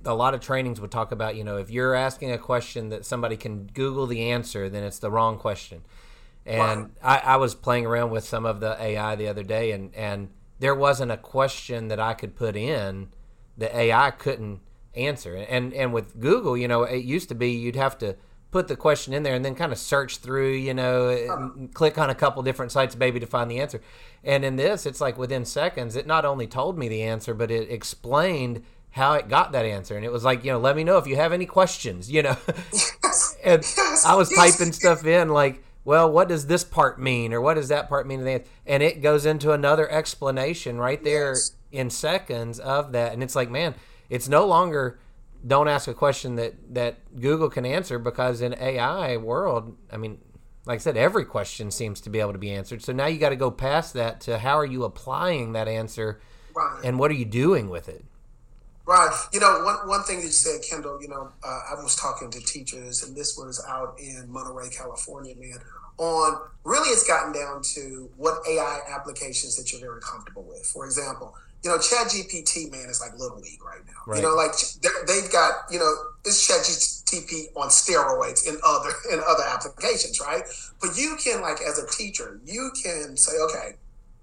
a 0.05 0.14
lot 0.14 0.34
of 0.34 0.41
trainings 0.41 0.81
would 0.81 0.91
talk 0.91 1.12
about, 1.12 1.36
you 1.36 1.44
know, 1.44 1.56
if 1.56 1.70
you're 1.70 1.94
asking 1.94 2.32
a 2.32 2.39
question 2.39 2.91
that 2.91 3.05
somebody 3.05 3.36
can 3.36 3.67
Google 3.67 4.06
the 4.06 4.31
answer, 4.31 4.69
then 4.69 4.84
it's 4.84 4.98
the 4.98 5.10
wrong 5.10 5.39
question. 5.39 5.82
And 6.44 6.91
right. 7.03 7.24
I, 7.24 7.32
I 7.34 7.36
was 7.36 7.55
playing 7.55 7.86
around 7.86 8.10
with 8.10 8.24
some 8.24 8.44
of 8.44 8.60
the 8.60 8.77
AI 8.81 9.15
the 9.15 9.29
other 9.29 9.44
day, 9.44 9.70
and, 9.70 9.94
and 9.94 10.29
there 10.58 10.74
wasn't 10.74 11.12
a 11.12 11.17
question 11.17 11.89
that 11.89 12.01
I 12.01 12.15
could 12.15 12.34
put 12.34 12.56
in 12.56 13.08
that 13.58 13.74
AI 13.74 14.10
couldn't 14.10 14.60
answer. 14.94 15.36
And 15.36 15.72
and 15.72 15.93
with 15.93 16.20
Google, 16.20 16.56
you 16.56 16.69
know, 16.69 16.82
it 16.82 17.05
used 17.05 17.29
to 17.29 17.34
be 17.34 17.51
you'd 17.51 17.77
have 17.77 17.98
to 17.98 18.17
put 18.52 18.68
the 18.68 18.76
question 18.76 19.14
in 19.14 19.22
there 19.22 19.34
and 19.34 19.44
then 19.44 19.54
kind 19.54 19.72
of 19.72 19.78
search 19.78 20.18
through, 20.18 20.52
you 20.52 20.74
know, 20.74 21.68
click 21.72 21.98
on 21.98 22.10
a 22.10 22.14
couple 22.14 22.42
different 22.42 22.70
sites 22.70 22.94
maybe 22.94 23.18
to 23.18 23.26
find 23.26 23.50
the 23.50 23.58
answer. 23.58 23.80
And 24.22 24.44
in 24.44 24.56
this, 24.56 24.86
it's 24.86 25.00
like 25.00 25.18
within 25.18 25.44
seconds, 25.44 25.96
it 25.96 26.06
not 26.06 26.24
only 26.24 26.46
told 26.46 26.78
me 26.78 26.86
the 26.86 27.02
answer, 27.02 27.34
but 27.34 27.50
it 27.50 27.70
explained 27.70 28.62
how 28.90 29.14
it 29.14 29.28
got 29.28 29.52
that 29.52 29.64
answer. 29.64 29.96
And 29.96 30.04
it 30.04 30.12
was 30.12 30.22
like, 30.22 30.44
you 30.44 30.52
know, 30.52 30.58
let 30.58 30.76
me 30.76 30.84
know 30.84 30.98
if 30.98 31.06
you 31.06 31.16
have 31.16 31.32
any 31.32 31.46
questions, 31.46 32.10
you 32.10 32.22
know. 32.22 32.36
Yes. 32.72 33.36
and 33.44 33.62
yes. 33.62 34.04
I 34.04 34.14
was 34.14 34.30
yes. 34.30 34.58
typing 34.58 34.72
stuff 34.74 35.06
in 35.06 35.30
like, 35.30 35.64
well, 35.84 36.12
what 36.12 36.28
does 36.28 36.46
this 36.46 36.62
part 36.62 37.00
mean 37.00 37.32
or 37.32 37.40
what 37.40 37.54
does 37.54 37.68
that 37.68 37.88
part 37.88 38.06
mean? 38.06 38.20
And 38.66 38.82
it 38.82 39.00
goes 39.00 39.24
into 39.24 39.52
another 39.52 39.90
explanation 39.90 40.76
right 40.76 41.02
there 41.02 41.34
in 41.72 41.88
seconds 41.88 42.60
of 42.60 42.92
that. 42.92 43.14
And 43.14 43.22
it's 43.22 43.34
like, 43.34 43.50
man, 43.50 43.74
it's 44.10 44.28
no 44.28 44.46
longer 44.46 44.98
don't 45.46 45.69
ask 45.69 45.89
a 45.89 45.94
question 45.94 46.37
that 46.37 46.55
that 46.75 46.99
Google 47.20 47.51
can 47.51 47.67
answer 47.67 47.99
because 47.99 48.41
in 48.41 48.55
AI 48.55 49.17
world, 49.17 49.77
I 49.91 49.96
mean, 49.96 50.19
like 50.65 50.77
I 50.77 50.79
said, 50.79 50.96
every 50.96 51.25
question 51.25 51.70
seems 51.70 52.01
to 52.03 52.11
be 52.11 52.20
able 52.20 52.32
to 52.32 52.39
be 52.39 52.51
answered. 52.51 52.82
So 52.82 52.93
now 52.93 53.06
you 53.06 53.19
got 53.19 53.31
to 53.31 53.37
go 53.37 53.51
past 53.51 53.94
that 53.94 54.20
to 54.22 54.39
how 54.39 54.58
are 54.58 54.67
you 54.67 54.84
applying 54.84 55.53
that 55.53 55.69
answer, 55.69 56.20
right. 56.55 56.81
and 56.84 56.99
what 56.99 57.11
are 57.11 57.15
you 57.15 57.25
doing 57.25 57.69
with 57.69 57.89
it? 57.89 58.05
Right. 58.84 59.15
You 59.32 59.41
know, 59.41 59.63
one, 59.65 59.89
one 59.89 60.03
thing 60.03 60.19
that 60.19 60.27
you 60.27 60.31
said, 60.31 60.61
Kendall, 60.69 61.01
you 61.01 61.08
know, 61.08 61.31
uh, 61.44 61.61
I 61.70 61.75
was 61.82 61.94
talking 61.94 62.31
to 62.31 62.41
teachers, 62.41 63.03
and 63.03 63.17
this 63.17 63.37
was 63.37 63.65
out 63.69 63.96
in 63.99 64.29
Monterey, 64.29 64.70
California, 64.70 65.34
man, 65.37 65.58
on 65.99 66.41
really 66.65 66.89
it's 66.89 67.06
gotten 67.06 67.32
down 67.32 67.63
to 67.63 68.11
what 68.17 68.43
AI 68.49 68.81
applications 68.91 69.56
that 69.56 69.72
you're 69.72 69.81
very 69.81 70.01
comfortable 70.01 70.43
with. 70.43 70.65
For 70.67 70.84
example, 70.84 71.34
you 71.62 71.70
know, 71.70 71.78
Chat 71.78 72.08
GPT, 72.08 72.70
man, 72.70 72.88
is 72.90 73.00
like 73.00 73.16
Little 73.19 73.38
League 73.38 73.64
right 73.64 73.81
now. 73.86 73.92
Right. 74.06 74.16
You 74.16 74.22
know, 74.22 74.34
like 74.34 74.52
they've 75.06 75.31
got, 75.31 75.70
you 75.70 75.78
know, 75.78 75.92
this 76.24 76.46
Chat 76.46 76.58
GPT 76.58 77.56
on 77.56 77.69
steroids 77.69 78.48
in 78.48 78.58
other 78.64 78.90
in 79.12 79.20
other 79.26 79.44
applications, 79.44 80.20
right? 80.20 80.42
But 80.81 80.96
you 80.96 81.16
can, 81.22 81.40
like, 81.40 81.60
as 81.60 81.78
a 81.78 81.86
teacher, 81.88 82.40
you 82.44 82.72
can 82.82 83.16
say, 83.16 83.32
okay, 83.48 83.76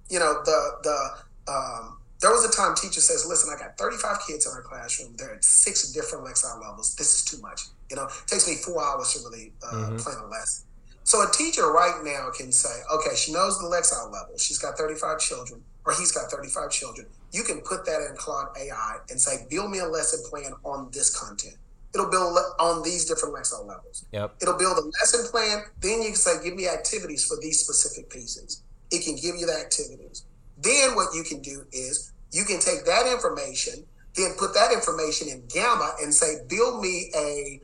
you 0.09 0.19
know, 0.19 0.41
the 0.43 0.71
the 0.83 1.51
um, 1.51 1.97
There 2.21 2.31
was 2.31 2.43
a 2.43 2.51
time 2.51 2.75
teacher 2.75 2.99
says, 2.99 3.25
listen, 3.25 3.49
I 3.55 3.57
got 3.57 3.77
35 3.77 4.17
kids 4.27 4.45
in 4.45 4.51
our 4.51 4.61
classroom. 4.61 5.15
They're 5.17 5.35
at 5.35 5.43
six 5.43 5.91
different 5.93 6.25
Lexile 6.25 6.61
levels. 6.61 6.95
This 6.95 7.15
is 7.15 7.23
too 7.23 7.41
much. 7.41 7.61
You 7.89 7.95
know, 7.95 8.05
it 8.05 8.27
takes 8.27 8.47
me 8.47 8.55
four 8.55 8.83
hours 8.83 9.13
to 9.13 9.29
really 9.29 9.53
uh, 9.63 9.73
mm-hmm. 9.73 9.97
plan 9.97 10.17
a 10.17 10.27
lesson. 10.27 10.65
So 11.03 11.23
a 11.23 11.31
teacher 11.31 11.71
right 11.71 12.03
now 12.03 12.29
can 12.37 12.51
say, 12.51 12.81
okay, 12.93 13.15
she 13.15 13.31
knows 13.31 13.57
the 13.57 13.65
Lexile 13.65 14.11
level. 14.11 14.37
She's 14.37 14.59
got 14.59 14.77
35 14.77 15.19
children, 15.19 15.63
or 15.85 15.93
he's 15.93 16.11
got 16.11 16.29
35 16.31 16.69
children. 16.71 17.07
You 17.31 17.43
can 17.43 17.61
put 17.61 17.85
that 17.85 18.01
in 18.09 18.15
Claude 18.17 18.47
AI 18.57 18.97
and 19.09 19.19
say, 19.19 19.45
build 19.49 19.71
me 19.71 19.79
a 19.79 19.85
lesson 19.85 20.19
plan 20.29 20.53
on 20.63 20.89
this 20.91 21.17
content. 21.17 21.55
It'll 21.93 22.09
build 22.09 22.37
on 22.59 22.83
these 22.83 23.05
different 23.05 23.35
Lexile 23.35 23.67
levels. 23.67 24.05
Yep. 24.11 24.35
It'll 24.41 24.57
build 24.57 24.77
a 24.77 24.81
lesson 24.81 25.25
plan. 25.31 25.63
Then 25.79 26.01
you 26.01 26.09
can 26.09 26.15
say, 26.15 26.43
give 26.43 26.55
me 26.55 26.67
activities 26.67 27.25
for 27.25 27.37
these 27.41 27.59
specific 27.59 28.09
pieces. 28.09 28.63
It 28.91 29.03
can 29.03 29.15
give 29.15 29.35
you 29.35 29.45
the 29.45 29.53
activities. 29.53 30.25
Then 30.61 30.95
what 30.95 31.15
you 31.15 31.23
can 31.23 31.41
do 31.41 31.65
is 31.71 32.11
you 32.31 32.43
can 32.43 32.59
take 32.59 32.85
that 32.85 33.07
information, 33.11 33.85
then 34.15 34.33
put 34.37 34.53
that 34.53 34.71
information 34.71 35.29
in 35.29 35.43
Gamma 35.47 35.95
and 36.01 36.13
say, 36.13 36.41
build 36.47 36.81
me 36.81 37.11
a 37.15 37.59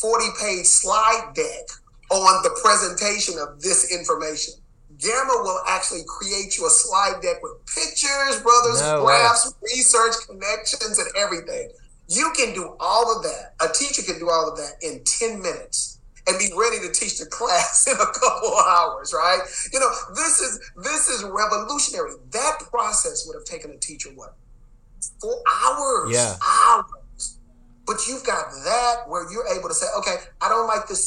40 0.00 0.24
page 0.40 0.66
slide 0.66 1.32
deck 1.34 1.68
on 2.10 2.42
the 2.42 2.50
presentation 2.62 3.34
of 3.38 3.60
this 3.60 3.92
information. 3.92 4.54
Gamma 4.98 5.34
will 5.42 5.60
actually 5.68 6.02
create 6.06 6.56
you 6.56 6.66
a 6.66 6.70
slide 6.70 7.20
deck 7.22 7.42
with 7.42 7.52
pictures, 7.66 8.40
brothers, 8.42 8.80
no 8.80 9.02
graphs, 9.04 9.52
way. 9.60 9.68
research 9.74 10.14
connections, 10.26 10.98
and 10.98 11.08
everything. 11.16 11.70
You 12.08 12.32
can 12.36 12.54
do 12.54 12.76
all 12.78 13.16
of 13.16 13.22
that. 13.22 13.54
A 13.60 13.72
teacher 13.72 14.02
can 14.02 14.18
do 14.18 14.30
all 14.30 14.50
of 14.50 14.56
that 14.58 14.74
in 14.82 15.02
10 15.04 15.40
minutes 15.40 15.98
and 16.26 16.38
be 16.38 16.50
ready 16.56 16.78
to 16.86 16.92
teach 16.92 17.18
the 17.18 17.26
class 17.30 17.86
in 17.86 17.94
a 17.94 18.06
couple 18.06 18.48
of 18.48 18.66
hours, 18.66 19.12
right? 19.12 19.40
You 19.72 19.80
know, 19.80 19.90
this 20.14 20.40
is 20.40 20.70
this 20.82 21.08
is 21.08 21.24
revolutionary. 21.24 22.12
That 22.30 22.58
process 22.70 23.26
would 23.26 23.34
have 23.34 23.44
taken 23.44 23.70
a 23.70 23.78
teacher 23.78 24.10
what? 24.14 24.34
Four 25.20 25.42
hours. 25.64 26.10
Yeah. 26.12 26.36
Hours. 26.42 26.84
But 27.86 28.06
you've 28.08 28.24
got 28.24 28.46
that 28.64 29.02
where 29.08 29.30
you're 29.30 29.46
able 29.48 29.68
to 29.68 29.74
say, 29.74 29.86
okay, 29.98 30.16
I 30.40 30.48
don't 30.48 30.66
like 30.66 30.88
this 30.88 31.06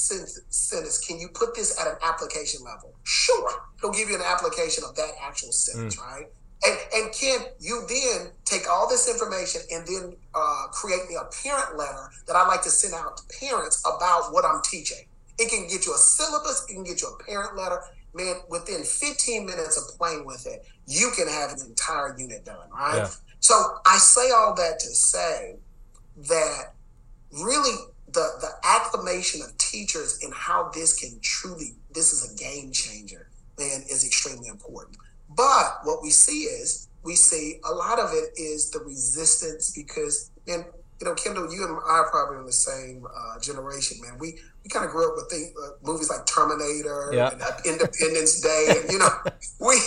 sentence. 0.49 0.97
Can 0.99 1.19
you 1.19 1.29
put 1.29 1.55
this 1.55 1.79
at 1.79 1.87
an 1.87 1.97
application 2.03 2.63
level? 2.63 2.93
Sure. 3.03 3.49
He'll 3.81 3.91
give 3.91 4.09
you 4.09 4.15
an 4.15 4.21
application 4.21 4.83
of 4.87 4.95
that 4.95 5.11
actual 5.21 5.51
sentence, 5.51 5.95
mm. 5.95 6.01
right? 6.01 6.25
And, 6.65 6.77
and 6.93 7.13
can 7.13 7.41
you 7.59 7.85
then 7.87 8.31
take 8.45 8.69
all 8.69 8.89
this 8.89 9.09
information 9.09 9.61
and 9.71 9.87
then 9.87 10.15
uh, 10.33 10.67
create 10.71 11.07
me 11.07 11.15
a 11.15 11.25
parent 11.43 11.77
letter 11.77 12.09
that 12.25 12.35
I 12.35 12.47
like 12.47 12.63
to 12.63 12.69
send 12.69 12.93
out 12.93 13.17
to 13.17 13.23
parents 13.39 13.81
about 13.81 14.33
what 14.33 14.45
I'm 14.45 14.61
teaching? 14.63 15.05
It 15.39 15.49
can 15.49 15.67
get 15.67 15.85
you 15.85 15.93
a 15.93 15.97
syllabus, 15.97 16.65
it 16.67 16.73
can 16.73 16.83
get 16.83 17.01
you 17.01 17.09
a 17.09 17.23
parent 17.23 17.55
letter. 17.55 17.81
Man, 18.13 18.37
within 18.49 18.83
15 18.83 19.45
minutes 19.45 19.77
of 19.77 19.97
playing 19.97 20.25
with 20.25 20.47
it, 20.47 20.65
you 20.87 21.11
can 21.15 21.27
have 21.27 21.51
an 21.51 21.59
entire 21.67 22.17
unit 22.17 22.45
done, 22.45 22.69
right? 22.71 22.97
Yeah. 22.97 23.09
So 23.39 23.77
I 23.85 23.97
say 23.97 24.31
all 24.31 24.55
that 24.55 24.79
to 24.79 24.87
say 24.87 25.57
that 26.17 26.73
really 27.31 27.75
the 28.07 28.27
the 28.41 28.49
acclamation 28.63 29.41
of 29.41 29.57
teachers 29.57 30.19
and 30.23 30.33
how 30.33 30.71
this 30.73 30.97
can 30.97 31.19
truly 31.21 31.75
this 31.93 32.13
is 32.13 32.31
a 32.31 32.37
game 32.37 32.71
changer, 32.71 33.29
man, 33.57 33.81
is 33.89 34.05
extremely 34.05 34.47
important. 34.47 34.97
But 35.35 35.79
what 35.83 36.01
we 36.01 36.09
see 36.09 36.43
is 36.43 36.87
we 37.03 37.15
see 37.15 37.59
a 37.65 37.73
lot 37.73 37.99
of 37.99 38.11
it 38.11 38.39
is 38.39 38.69
the 38.69 38.79
resistance 38.79 39.73
because, 39.75 40.31
man, 40.47 40.65
you 40.99 41.05
know, 41.05 41.13
Kendall, 41.15 41.53
you 41.53 41.63
and 41.63 41.77
I 41.87 41.99
are 41.99 42.09
probably 42.09 42.39
in 42.39 42.45
the 42.45 42.51
same 42.51 43.05
uh, 43.05 43.39
generation, 43.39 43.97
man. 44.01 44.17
We 44.19 44.39
we 44.63 44.69
kind 44.69 44.85
of 44.85 44.91
grew 44.91 45.07
up 45.07 45.15
with 45.15 45.29
things, 45.29 45.53
uh, 45.57 45.69
movies 45.83 46.09
like 46.09 46.25
Terminator 46.25 47.11
yeah. 47.13 47.31
and 47.31 47.41
Independence 47.65 48.41
Day, 48.41 48.65
and 48.69 48.91
you 48.91 48.99
know, 48.99 49.09
we 49.59 49.77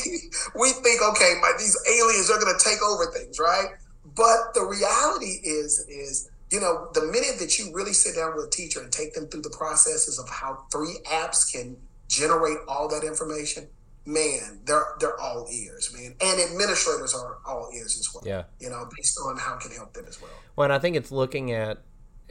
we 0.55 0.73
think, 0.73 1.03
okay, 1.03 1.35
my, 1.41 1.53
these 1.59 1.77
aliens 1.89 2.31
are 2.31 2.39
going 2.41 2.57
to 2.57 2.65
take 2.65 2.83
over 2.83 3.07
things, 3.07 3.39
right? 3.39 3.69
But 4.05 4.55
the 4.55 4.65
reality 4.65 5.41
is, 5.43 5.85
is 5.89 6.31
you 6.51 6.61
know, 6.61 6.89
the 6.95 7.03
minute 7.03 7.39
that 7.39 7.59
you 7.59 7.73
really 7.73 7.93
sit 7.93 8.17
down 8.17 8.35
with 8.35 8.47
a 8.47 8.51
teacher 8.51 8.81
and 8.81 8.91
take 8.91 9.15
them 9.15 9.29
through 9.29 9.43
the 9.43 9.51
processes 9.51 10.19
of 10.19 10.29
how 10.29 10.65
three 10.73 10.97
apps 11.07 11.51
can 11.51 11.77
generate 12.09 12.59
all 12.67 12.89
that 12.89 13.05
information, 13.05 13.69
man, 14.05 14.61
they're 14.65 14.87
they're 14.99 15.19
all 15.21 15.47
ears, 15.53 15.95
man. 15.95 16.17
And 16.21 16.41
administrators 16.41 17.15
are 17.15 17.39
all 17.47 17.71
ears 17.75 17.97
as 17.99 18.13
well. 18.13 18.25
Yeah. 18.27 18.45
You 18.59 18.71
know, 18.71 18.89
based 18.97 19.19
on 19.25 19.37
how 19.37 19.55
it 19.57 19.61
can 19.61 19.71
help 19.71 19.93
them 19.93 20.07
as 20.09 20.21
well. 20.21 20.33
Well, 20.57 20.65
and 20.65 20.73
I 20.73 20.79
think 20.79 20.97
it's 20.97 21.13
looking 21.13 21.53
at 21.53 21.79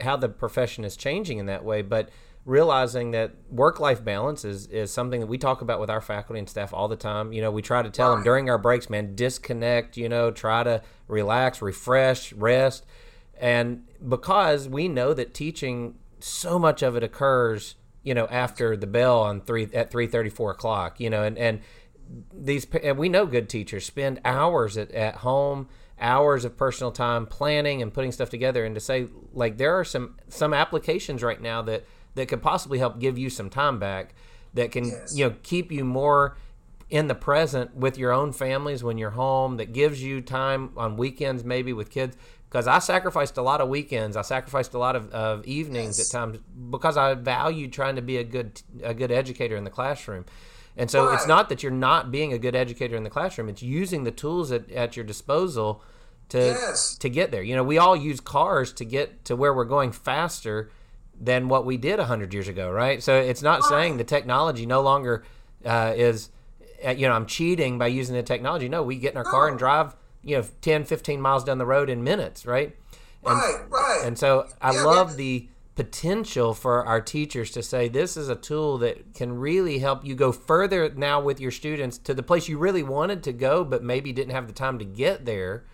how 0.00 0.16
the 0.16 0.28
profession 0.28 0.84
is 0.84 0.96
changing 0.96 1.38
in 1.38 1.46
that 1.46 1.64
way, 1.64 1.82
but 1.82 2.10
realizing 2.44 3.10
that 3.12 3.32
work-life 3.50 4.04
balance 4.04 4.44
is, 4.44 4.66
is 4.68 4.92
something 4.92 5.20
that 5.20 5.26
we 5.26 5.38
talk 5.38 5.60
about 5.60 5.80
with 5.80 5.90
our 5.90 6.00
faculty 6.00 6.38
and 6.38 6.48
staff 6.48 6.72
all 6.72 6.88
the 6.88 6.96
time. 6.96 7.32
You 7.32 7.42
know, 7.42 7.50
we 7.50 7.62
try 7.62 7.82
to 7.82 7.90
tell 7.90 8.14
them 8.14 8.24
during 8.24 8.48
our 8.48 8.58
breaks, 8.58 8.88
man, 8.88 9.14
disconnect, 9.14 9.96
you 9.96 10.08
know, 10.08 10.30
try 10.30 10.62
to 10.64 10.82
relax, 11.08 11.60
refresh, 11.60 12.32
rest. 12.32 12.86
And 13.38 13.84
because 14.06 14.68
we 14.68 14.88
know 14.88 15.14
that 15.14 15.34
teaching, 15.34 15.96
so 16.18 16.58
much 16.58 16.82
of 16.82 16.96
it 16.96 17.02
occurs– 17.02 17.76
you 18.02 18.14
know, 18.14 18.26
after 18.28 18.76
the 18.76 18.86
bell 18.86 19.20
on 19.20 19.40
three 19.40 19.68
at 19.74 19.90
three 19.90 20.06
thirty 20.06 20.30
four 20.30 20.50
o'clock. 20.50 21.00
You 21.00 21.10
know, 21.10 21.22
and 21.22 21.36
and 21.36 21.60
these 22.32 22.66
and 22.82 22.98
we 22.98 23.08
know 23.08 23.26
good 23.26 23.48
teachers 23.48 23.84
spend 23.84 24.20
hours 24.24 24.76
at, 24.76 24.90
at 24.92 25.16
home 25.16 25.68
hours 26.00 26.46
of 26.46 26.56
personal 26.56 26.90
time 26.90 27.26
planning 27.26 27.82
and 27.82 27.92
putting 27.92 28.10
stuff 28.10 28.30
together 28.30 28.64
and 28.64 28.74
to 28.74 28.80
say 28.80 29.06
like 29.34 29.58
there 29.58 29.78
are 29.78 29.84
some 29.84 30.16
some 30.28 30.54
applications 30.54 31.22
right 31.22 31.42
now 31.42 31.60
that 31.60 31.84
that 32.14 32.28
could 32.28 32.42
possibly 32.42 32.78
help 32.78 32.98
give 32.98 33.18
you 33.18 33.30
some 33.30 33.50
time 33.50 33.78
back 33.78 34.14
that 34.54 34.72
can 34.72 34.86
yes. 34.86 35.16
you 35.16 35.28
know 35.28 35.34
keep 35.42 35.70
you 35.70 35.84
more 35.84 36.36
in 36.88 37.06
the 37.06 37.14
present 37.14 37.74
with 37.76 37.96
your 37.96 38.12
own 38.12 38.32
families 38.32 38.82
when 38.82 38.98
you're 38.98 39.10
home 39.10 39.56
that 39.56 39.72
gives 39.72 40.02
you 40.02 40.20
time 40.20 40.70
on 40.76 40.96
weekends 40.96 41.44
maybe 41.44 41.72
with 41.72 41.88
kids 41.88 42.16
because 42.50 42.66
I 42.66 42.80
sacrificed 42.80 43.36
a 43.36 43.42
lot 43.42 43.60
of 43.60 43.68
weekends. 43.68 44.16
I 44.16 44.22
sacrificed 44.22 44.74
a 44.74 44.78
lot 44.78 44.96
of, 44.96 45.08
of 45.12 45.46
evenings 45.46 45.98
yes. 45.98 46.12
at 46.12 46.18
times 46.18 46.38
because 46.70 46.96
I 46.96 47.14
valued 47.14 47.72
trying 47.72 47.94
to 47.94 48.02
be 48.02 48.16
a 48.16 48.24
good 48.24 48.60
a 48.82 48.92
good 48.92 49.12
educator 49.12 49.56
in 49.56 49.64
the 49.64 49.70
classroom. 49.70 50.24
And 50.76 50.90
so 50.90 51.06
right. 51.06 51.14
it's 51.14 51.26
not 51.26 51.48
that 51.48 51.62
you're 51.62 51.72
not 51.72 52.10
being 52.10 52.32
a 52.32 52.38
good 52.38 52.56
educator 52.56 52.96
in 52.96 53.04
the 53.04 53.10
classroom. 53.10 53.48
It's 53.48 53.62
using 53.62 54.04
the 54.04 54.10
tools 54.10 54.50
at, 54.50 54.70
at 54.70 54.96
your 54.96 55.04
disposal 55.04 55.82
to 56.30 56.38
yes. 56.38 56.96
to 56.98 57.08
get 57.08 57.30
there. 57.30 57.42
You 57.42 57.54
know, 57.54 57.62
we 57.62 57.78
all 57.78 57.94
use 57.94 58.18
cars 58.18 58.72
to 58.74 58.84
get 58.84 59.24
to 59.26 59.36
where 59.36 59.54
we're 59.54 59.64
going 59.64 59.92
faster 59.92 60.70
than 61.20 61.48
what 61.48 61.66
we 61.66 61.76
did 61.76 61.98
100 61.98 62.32
years 62.32 62.48
ago, 62.48 62.70
right? 62.70 63.02
So 63.02 63.14
it's 63.14 63.42
not 63.42 63.62
saying 63.62 63.98
the 63.98 64.04
technology 64.04 64.64
no 64.64 64.80
longer 64.80 65.24
uh, 65.64 65.92
is 65.94 66.30
uh, 66.84 66.90
you 66.90 67.06
know, 67.06 67.12
I'm 67.12 67.26
cheating 67.26 67.78
by 67.78 67.88
using 67.88 68.16
the 68.16 68.22
technology. 68.22 68.66
No, 68.66 68.82
we 68.82 68.96
get 68.96 69.12
in 69.12 69.18
our 69.18 69.24
car 69.24 69.48
and 69.48 69.58
drive 69.58 69.94
you 70.22 70.36
know 70.36 70.44
10 70.60 70.84
15 70.84 71.20
miles 71.20 71.44
down 71.44 71.58
the 71.58 71.66
road 71.66 71.88
in 71.88 72.02
minutes 72.04 72.46
right? 72.46 72.76
And, 73.24 73.36
right 73.36 73.60
right. 73.68 74.02
and 74.04 74.18
so 74.18 74.48
i 74.62 74.72
yeah, 74.72 74.82
love 74.82 75.16
the 75.16 75.48
potential 75.74 76.52
for 76.54 76.84
our 76.84 77.00
teachers 77.00 77.50
to 77.52 77.62
say 77.62 77.88
this 77.88 78.16
is 78.16 78.28
a 78.28 78.34
tool 78.34 78.78
that 78.78 79.14
can 79.14 79.38
really 79.38 79.78
help 79.78 80.04
you 80.04 80.14
go 80.14 80.32
further 80.32 80.90
now 80.90 81.20
with 81.20 81.40
your 81.40 81.50
students 81.50 81.96
to 81.98 82.14
the 82.14 82.22
place 82.22 82.48
you 82.48 82.58
really 82.58 82.82
wanted 82.82 83.22
to 83.22 83.32
go 83.32 83.64
but 83.64 83.82
maybe 83.82 84.12
didn't 84.12 84.34
have 84.34 84.46
the 84.46 84.52
time 84.52 84.78
to 84.78 84.84
get 84.84 85.24
there 85.24 85.64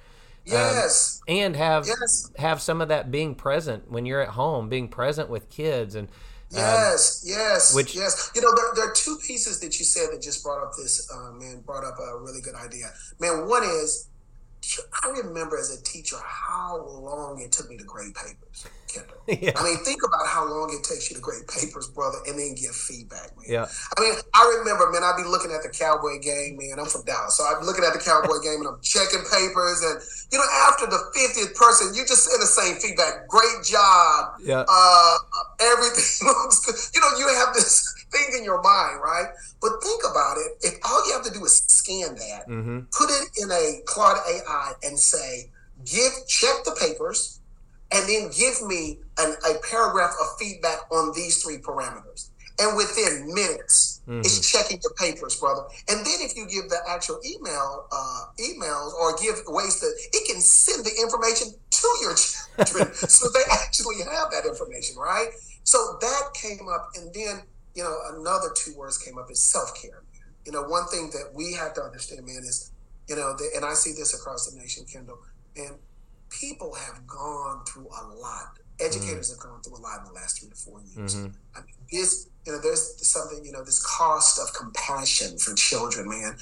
yes 0.46 1.20
um, 1.28 1.36
and 1.36 1.56
have 1.56 1.86
yes. 1.86 2.30
have 2.38 2.62
some 2.62 2.80
of 2.80 2.88
that 2.88 3.10
being 3.10 3.34
present 3.34 3.90
when 3.90 4.06
you're 4.06 4.20
at 4.20 4.30
home 4.30 4.68
being 4.68 4.88
present 4.88 5.28
with 5.28 5.48
kids 5.50 5.94
and 5.94 6.08
um, 6.08 6.58
Yes, 6.58 7.24
yes, 7.26 7.74
which, 7.74 7.96
yes. 7.96 8.30
You 8.36 8.40
know, 8.40 8.54
there, 8.54 8.66
there, 8.76 8.88
are 8.88 8.94
two 8.94 9.18
pieces 9.26 9.58
that 9.58 9.80
you 9.80 9.84
said 9.84 10.10
that 10.12 10.22
just 10.22 10.44
brought 10.44 10.62
up 10.62 10.74
this, 10.78 11.10
uh, 11.12 11.32
man, 11.32 11.60
brought 11.66 11.82
up 11.82 11.98
a 11.98 12.20
really 12.20 12.40
good 12.40 12.54
idea. 12.54 12.92
Man, 13.18 13.48
one 13.48 13.64
is 13.64 14.08
I 15.04 15.08
remember 15.10 15.56
as 15.56 15.76
a 15.76 15.82
teacher 15.82 16.16
how 16.24 16.84
long 16.86 17.40
it 17.40 17.52
took 17.52 17.68
me 17.68 17.76
to 17.76 17.84
grade 17.84 18.14
papers, 18.14 18.66
Kendall. 18.88 19.16
yeah. 19.28 19.52
I 19.56 19.62
mean, 19.64 19.78
think 19.84 20.02
about 20.06 20.26
how 20.26 20.48
long 20.48 20.70
it 20.70 20.84
takes 20.86 21.10
you 21.10 21.16
to 21.16 21.22
grade 21.22 21.46
papers, 21.48 21.88
brother, 21.88 22.18
and 22.26 22.38
then 22.38 22.54
give 22.54 22.74
feedback, 22.74 23.34
man. 23.36 23.46
Yeah. 23.48 23.66
I 23.66 24.00
mean, 24.00 24.14
I 24.34 24.42
remember, 24.58 24.90
man, 24.90 25.02
I'd 25.02 25.18
be 25.18 25.26
looking 25.26 25.50
at 25.50 25.62
the 25.62 25.68
Cowboy 25.68 26.18
game, 26.22 26.58
man. 26.58 26.78
I'm 26.78 26.86
from 26.86 27.04
Dallas. 27.04 27.36
So 27.36 27.44
I'm 27.44 27.64
looking 27.64 27.84
at 27.84 27.92
the 27.92 28.02
Cowboy 28.02 28.38
game 28.42 28.62
and 28.62 28.68
I'm 28.68 28.80
checking 28.82 29.22
papers. 29.26 29.82
And, 29.82 29.98
you 30.30 30.38
know, 30.38 30.48
after 30.70 30.86
the 30.86 31.00
50th 31.14 31.54
person, 31.58 31.94
you 31.94 32.06
just 32.06 32.24
send 32.24 32.40
the 32.40 32.46
same 32.46 32.76
feedback. 32.78 33.26
Great 33.28 33.66
job. 33.66 34.38
Yeah. 34.42 34.64
Uh, 34.66 35.16
everything 35.60 36.26
looks 36.30 36.62
good. 36.62 36.78
You 36.94 37.00
know, 37.02 37.12
you 37.18 37.26
have 37.34 37.54
this 37.54 37.82
thing 38.12 38.38
in 38.38 38.44
your 38.44 38.62
mind, 38.62 39.02
right? 39.02 39.28
But 39.60 39.82
think 39.82 40.02
about 40.08 40.38
it. 40.38 40.62
If 40.62 40.78
all 40.84 41.06
you 41.06 41.12
have 41.14 41.24
to 41.24 41.32
do 41.32 41.44
is 41.44 41.58
scan 41.66 42.14
that, 42.14 42.48
mm-hmm. 42.48 42.86
put 42.92 43.10
it 43.10 43.28
in 43.42 43.50
a 43.50 43.82
Claude 43.86 44.18
AI 44.28 44.72
and 44.82 44.98
say, 44.98 45.50
give 45.84 46.12
check 46.28 46.64
the 46.64 46.72
papers, 46.72 47.40
and 47.92 48.08
then 48.08 48.30
give 48.36 48.62
me 48.66 48.98
an, 49.18 49.34
a 49.48 49.54
paragraph 49.68 50.14
of 50.20 50.26
feedback 50.38 50.90
on 50.90 51.12
these 51.14 51.42
three 51.42 51.58
parameters. 51.58 52.30
And 52.58 52.74
within 52.76 53.34
minutes, 53.34 54.00
mm-hmm. 54.08 54.20
it's 54.20 54.50
checking 54.50 54.78
the 54.82 54.90
papers, 54.96 55.38
brother. 55.38 55.62
And 55.88 55.98
then 55.98 56.18
if 56.20 56.36
you 56.36 56.46
give 56.48 56.70
the 56.70 56.78
actual 56.88 57.20
email 57.24 57.86
uh, 57.92 58.24
emails 58.40 58.94
or 58.94 59.14
give 59.16 59.34
ways 59.46 59.78
that 59.80 59.92
it 60.14 60.26
can 60.26 60.40
send 60.40 60.84
the 60.84 60.92
information 61.02 61.48
to 61.52 61.88
your 62.00 62.14
children, 62.64 62.94
so 62.94 63.28
they 63.34 63.44
actually 63.52 63.98
have 63.98 64.30
that 64.30 64.46
information, 64.48 64.96
right? 64.96 65.28
So 65.64 65.98
that 66.00 66.32
came 66.32 66.66
up, 66.72 66.88
and 66.96 67.12
then 67.12 67.42
you 67.74 67.82
know, 67.82 67.94
another 68.16 68.48
two 68.54 68.74
words 68.74 68.96
came 68.96 69.18
up 69.18 69.30
is 69.30 69.42
self 69.42 69.80
care. 69.80 70.02
You 70.46 70.52
know, 70.52 70.62
one 70.62 70.86
thing 70.86 71.10
that 71.12 71.32
we 71.34 71.52
have 71.52 71.74
to 71.74 71.82
understand, 71.82 72.24
man, 72.24 72.38
is 72.38 72.72
you 73.08 73.16
know, 73.16 73.36
the, 73.36 73.50
and 73.54 73.64
I 73.64 73.74
see 73.74 73.92
this 73.92 74.14
across 74.18 74.50
the 74.50 74.58
nation, 74.58 74.84
Kendall, 74.90 75.18
and 75.56 75.76
people 76.30 76.74
have 76.74 77.06
gone 77.06 77.64
through 77.64 77.86
a 77.86 78.04
lot. 78.14 78.58
Educators 78.80 79.30
mm-hmm. 79.30 79.40
have 79.40 79.50
gone 79.50 79.62
through 79.62 79.78
a 79.78 79.82
lot 79.82 80.00
in 80.00 80.04
the 80.06 80.12
last 80.12 80.40
three 80.40 80.50
to 80.50 80.54
four 80.54 80.80
years. 80.80 81.16
Mm-hmm. 81.16 81.32
I 81.54 81.60
mean, 81.60 81.74
this, 81.90 82.28
you 82.44 82.52
know, 82.52 82.60
there's 82.60 83.06
something, 83.06 83.44
you 83.44 83.52
know, 83.52 83.64
this 83.64 83.84
cost 83.84 84.38
of 84.38 84.52
compassion 84.54 85.38
for 85.38 85.54
children, 85.54 86.08
man. 86.08 86.36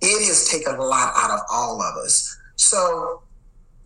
It 0.00 0.26
has 0.26 0.48
taken 0.48 0.74
a 0.74 0.84
lot 0.84 1.12
out 1.16 1.30
of 1.30 1.40
all 1.50 1.80
of 1.80 1.96
us. 1.96 2.36
So 2.56 3.22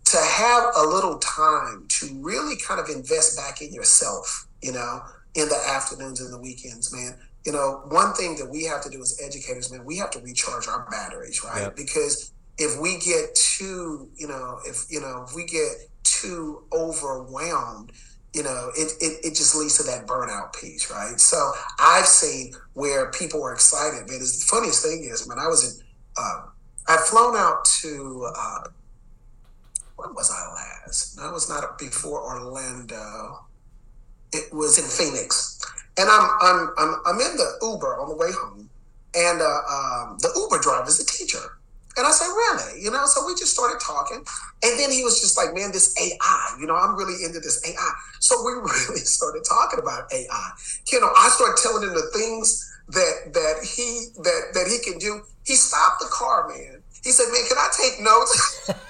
to 0.06 0.16
have 0.16 0.64
a 0.76 0.82
little 0.82 1.18
time 1.18 1.84
to 1.88 2.18
really 2.20 2.56
kind 2.56 2.80
of 2.80 2.88
invest 2.88 3.36
back 3.36 3.62
in 3.62 3.72
yourself, 3.72 4.46
you 4.62 4.72
know, 4.72 5.02
in 5.34 5.48
the 5.48 5.62
afternoons 5.68 6.20
and 6.20 6.32
the 6.32 6.38
weekends, 6.38 6.92
man. 6.92 7.16
You 7.46 7.52
know, 7.52 7.82
one 7.88 8.12
thing 8.14 8.36
that 8.36 8.50
we 8.50 8.64
have 8.64 8.82
to 8.82 8.90
do 8.90 9.00
as 9.00 9.18
educators, 9.24 9.70
man, 9.70 9.84
we 9.84 9.96
have 9.98 10.10
to 10.10 10.18
recharge 10.20 10.68
our 10.68 10.86
batteries, 10.90 11.42
right? 11.44 11.62
Yep. 11.62 11.76
Because 11.76 12.32
if 12.60 12.78
we 12.78 12.98
get 12.98 13.34
too, 13.34 14.08
you 14.16 14.28
know, 14.28 14.60
if 14.66 14.84
you 14.90 15.00
know, 15.00 15.24
if 15.26 15.34
we 15.34 15.46
get 15.46 15.72
too 16.04 16.62
overwhelmed, 16.72 17.90
you 18.34 18.42
know, 18.42 18.70
it, 18.76 18.92
it, 19.00 19.24
it 19.24 19.34
just 19.34 19.56
leads 19.56 19.78
to 19.78 19.82
that 19.84 20.06
burnout 20.06 20.52
piece, 20.52 20.90
right? 20.90 21.18
So 21.18 21.52
I've 21.78 22.06
seen 22.06 22.52
where 22.74 23.10
people 23.12 23.40
were 23.40 23.54
excited, 23.54 24.06
man. 24.08 24.18
the 24.20 24.44
funniest 24.46 24.84
thing 24.84 25.08
is, 25.10 25.26
man, 25.26 25.38
I 25.38 25.48
was 25.48 25.80
in, 25.80 25.84
uh, 26.18 26.42
I'd 26.88 27.00
flown 27.00 27.34
out 27.34 27.64
to, 27.80 28.30
uh, 28.36 28.68
when 29.96 30.14
was 30.14 30.30
I 30.30 30.52
last? 30.52 31.16
No, 31.16 31.28
it 31.28 31.32
was 31.32 31.48
not 31.48 31.78
before 31.78 32.22
Orlando. 32.22 33.46
It 34.32 34.52
was 34.52 34.78
in 34.78 34.84
Phoenix, 34.84 35.60
and 35.98 36.08
I'm 36.08 36.30
I'm 36.40 36.70
I'm, 36.78 36.94
I'm 37.04 37.20
in 37.20 37.36
the 37.36 37.58
Uber 37.62 38.00
on 38.00 38.08
the 38.08 38.14
way 38.14 38.30
home, 38.30 38.70
and 39.14 39.40
uh, 39.42 39.44
um, 39.44 40.18
the 40.20 40.30
Uber 40.36 40.62
driver 40.62 40.88
is 40.88 41.00
a 41.00 41.04
teacher. 41.04 41.59
And 41.96 42.06
I 42.06 42.12
said, 42.12 42.26
really? 42.26 42.82
You 42.82 42.90
know, 42.90 43.04
so 43.06 43.26
we 43.26 43.34
just 43.34 43.52
started 43.52 43.80
talking. 43.80 44.24
And 44.62 44.78
then 44.78 44.90
he 44.90 45.02
was 45.02 45.20
just 45.20 45.36
like, 45.36 45.54
man, 45.54 45.72
this 45.72 45.94
AI, 46.00 46.56
you 46.58 46.66
know, 46.66 46.76
I'm 46.76 46.96
really 46.96 47.24
into 47.24 47.40
this 47.40 47.60
AI. 47.66 47.92
So 48.20 48.44
we 48.44 48.52
really 48.86 49.00
started 49.00 49.42
talking 49.48 49.80
about 49.80 50.12
AI. 50.12 50.50
You 50.92 51.00
know, 51.00 51.10
I 51.16 51.28
started 51.30 51.60
telling 51.62 51.82
him 51.82 51.94
the 51.94 52.10
things 52.14 52.66
that 52.88 53.32
that 53.34 53.64
he 53.64 54.08
that 54.22 54.50
that 54.54 54.66
he 54.66 54.78
can 54.78 54.98
do. 54.98 55.22
He 55.44 55.54
stopped 55.54 56.00
the 56.00 56.08
car, 56.10 56.48
man. 56.48 56.82
He 57.02 57.10
said, 57.10 57.26
man, 57.32 57.42
can 57.48 57.56
I 57.58 57.68
take 57.76 58.00
notes? 58.00 58.70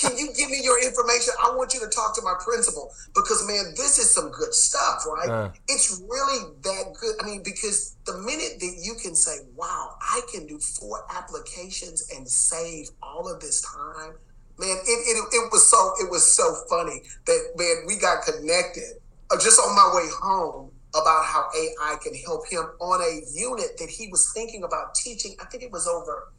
Can 0.00 0.16
you 0.16 0.28
give 0.36 0.50
me 0.50 0.60
your 0.62 0.82
information? 0.82 1.34
I 1.42 1.54
want 1.54 1.74
you 1.74 1.80
to 1.80 1.88
talk 1.88 2.14
to 2.16 2.22
my 2.22 2.34
principal 2.42 2.92
because, 3.14 3.46
man, 3.46 3.74
this 3.76 3.98
is 3.98 4.10
some 4.10 4.30
good 4.30 4.54
stuff, 4.54 5.04
right? 5.06 5.28
Uh. 5.28 5.50
It's 5.68 6.02
really 6.08 6.54
that 6.62 6.94
good. 6.98 7.16
I 7.20 7.26
mean, 7.26 7.42
because 7.42 7.96
the 8.06 8.16
minute 8.18 8.60
that 8.60 8.80
you 8.82 8.94
can 8.94 9.14
say, 9.14 9.36
wow, 9.54 9.96
I 10.00 10.20
can 10.32 10.46
do 10.46 10.58
four 10.58 11.04
applications 11.14 12.08
and 12.14 12.28
save 12.28 12.88
all 13.02 13.30
of 13.30 13.40
this 13.40 13.60
time, 13.62 14.14
man, 14.58 14.76
it, 14.84 14.88
it, 14.88 15.34
it 15.34 15.52
was 15.52 15.68
so 15.68 15.92
it 16.00 16.10
was 16.10 16.24
so 16.24 16.54
funny 16.68 17.02
that 17.26 17.52
man, 17.56 17.84
we 17.86 17.98
got 17.98 18.24
connected 18.24 19.00
uh, 19.30 19.36
just 19.36 19.60
on 19.60 19.74
my 19.74 19.92
way 19.94 20.08
home 20.22 20.70
about 20.94 21.24
how 21.24 21.48
AI 21.54 21.96
can 22.02 22.14
help 22.14 22.48
him 22.48 22.64
on 22.80 23.00
a 23.00 23.20
unit 23.38 23.78
that 23.78 23.88
he 23.88 24.08
was 24.08 24.32
thinking 24.32 24.64
about 24.64 24.94
teaching. 24.94 25.36
I 25.40 25.44
think 25.44 25.62
it 25.62 25.70
was 25.70 25.86
over. 25.86 26.32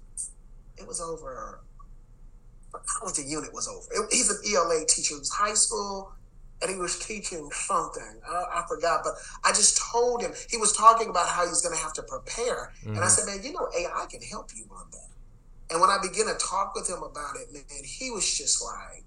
It 0.78 0.88
was 0.88 1.00
over 1.00 1.62
college 2.72 3.20
unit 3.20 3.54
was 3.54 3.68
over. 3.68 3.88
It, 3.92 4.14
he's 4.14 4.30
an 4.30 4.38
ELA 4.48 4.86
teacher. 4.88 5.16
It 5.16 5.20
was 5.20 5.32
high 5.32 5.54
school, 5.54 6.12
and 6.62 6.72
he 6.72 6.78
was 6.78 7.00
teaching 7.00 7.50
something. 7.52 8.22
I, 8.28 8.62
I, 8.62 8.64
forgot, 8.68 9.02
but 9.04 9.14
I 9.44 9.50
just 9.50 9.78
told 9.92 10.22
him 10.22 10.32
he 10.50 10.58
was 10.58 10.76
talking 10.76 11.10
about 11.10 11.28
how 11.28 11.48
he's 11.48 11.62
going 11.62 11.76
to 11.76 11.82
have 11.82 11.94
to 11.94 12.04
prepare, 12.04 12.74
mm-hmm. 12.80 12.90
and 12.90 13.00
I 13.00 13.02
mm-hmm. 13.02 13.10
said, 13.10 13.26
"Man, 13.26 13.44
you 13.44 13.54
know, 13.54 13.68
AI 13.78 14.06
can 14.10 14.22
help 14.22 14.50
you 14.56 14.66
on 14.72 14.86
that." 14.92 15.10
And 15.72 15.80
when 15.80 15.90
I 15.90 15.98
began 16.02 16.28
to 16.28 16.38
talk 16.38 16.76
with 16.76 16.90
him 16.90 17.02
about 17.02 17.38
it, 17.38 17.54
man, 17.54 17.64
he 17.86 18.12
was 18.12 18.28
just 18.38 18.62
like, 18.62 19.06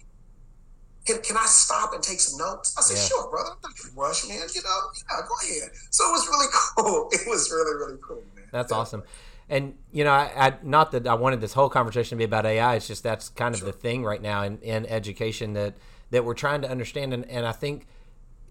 can, 1.04 1.20
can 1.20 1.36
I 1.36 1.44
stop 1.44 1.92
and 1.92 2.02
take 2.02 2.18
some 2.18 2.38
notes? 2.38 2.74
I 2.78 2.80
said, 2.80 2.96
yeah. 2.96 3.04
sure, 3.04 3.30
brother. 3.30 3.50
I'm 3.52 3.58
not 3.62 3.76
to 3.76 3.88
rush, 3.94 4.26
man. 4.26 4.40
You 4.54 4.62
know, 4.62 4.78
yeah, 4.96 5.20
go 5.28 5.34
ahead. 5.44 5.70
So 5.90 6.08
it 6.08 6.12
was 6.12 6.26
really 6.26 6.46
cool. 6.78 7.10
It 7.12 7.28
was 7.28 7.50
really, 7.50 7.76
really 7.76 7.98
cool, 8.00 8.22
man. 8.34 8.46
That's 8.50 8.72
yeah. 8.72 8.78
awesome 8.78 9.02
and 9.48 9.74
you 9.92 10.04
know, 10.04 10.12
I, 10.12 10.32
I, 10.36 10.54
not 10.62 10.92
that 10.92 11.06
I 11.06 11.14
wanted 11.14 11.40
this 11.40 11.52
whole 11.52 11.68
conversation 11.68 12.16
to 12.16 12.16
be 12.16 12.24
about 12.24 12.46
AI. 12.46 12.76
It's 12.76 12.86
just 12.86 13.02
that's 13.02 13.28
kind 13.28 13.54
of 13.54 13.60
sure. 13.60 13.66
the 13.66 13.72
thing 13.72 14.04
right 14.04 14.22
now 14.22 14.42
in, 14.42 14.58
in 14.58 14.86
education 14.86 15.52
that 15.54 15.74
that 16.10 16.24
we're 16.24 16.34
trying 16.34 16.62
to 16.62 16.70
understand. 16.70 17.12
And, 17.12 17.28
and 17.28 17.46
I 17.46 17.52
think 17.52 17.86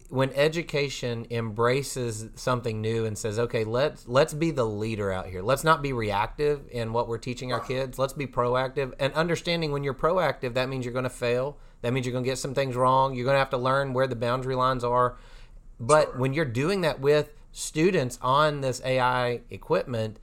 when 0.10 0.32
education 0.34 1.26
embraces 1.32 2.30
something 2.36 2.82
new 2.82 3.06
and 3.06 3.18
says, 3.18 3.40
"Okay, 3.40 3.64
let's 3.64 4.08
let's 4.08 4.34
be 4.34 4.52
the 4.52 4.66
leader 4.66 5.12
out 5.12 5.28
here. 5.28 5.42
Let's 5.42 5.64
not 5.64 5.82
be 5.82 5.94
reactive 5.94 6.68
in 6.72 6.94
what 6.94 7.08
we're 7.08 7.18
teaching 7.18 7.52
our 7.52 7.60
kids. 7.60 7.98
Let's 7.98 8.14
be 8.14 8.28
proactive." 8.28 8.94
And 9.00 9.12
understanding 9.14 9.72
when 9.72 9.84
you're 9.84 9.96
proactive, 9.96 10.54
that 10.54 10.70
means 10.70 10.86
you're 10.86 10.94
going 10.94 11.04
to 11.04 11.10
fail. 11.10 11.58
That 11.82 11.94
means 11.94 12.06
you're 12.06 12.14
going 12.14 12.24
to 12.24 12.30
get 12.30 12.38
some 12.38 12.54
things 12.54 12.76
wrong. 12.76 13.16
You're 13.16 13.26
going 13.26 13.36
to 13.36 13.40
have 13.40 13.50
to 13.50 13.58
learn 13.58 13.94
where 13.94 14.08
the 14.08 14.16
boundary 14.16 14.56
lines 14.56 14.84
are. 14.84 15.18
But 15.80 16.10
sure. 16.10 16.18
when 16.18 16.34
you're 16.34 16.46
doing 16.46 16.82
that 16.82 17.00
with 17.00 17.34
students 17.52 18.20
on 18.22 18.62
this 18.62 18.82
AI 18.86 19.42
equipment, 19.50 20.18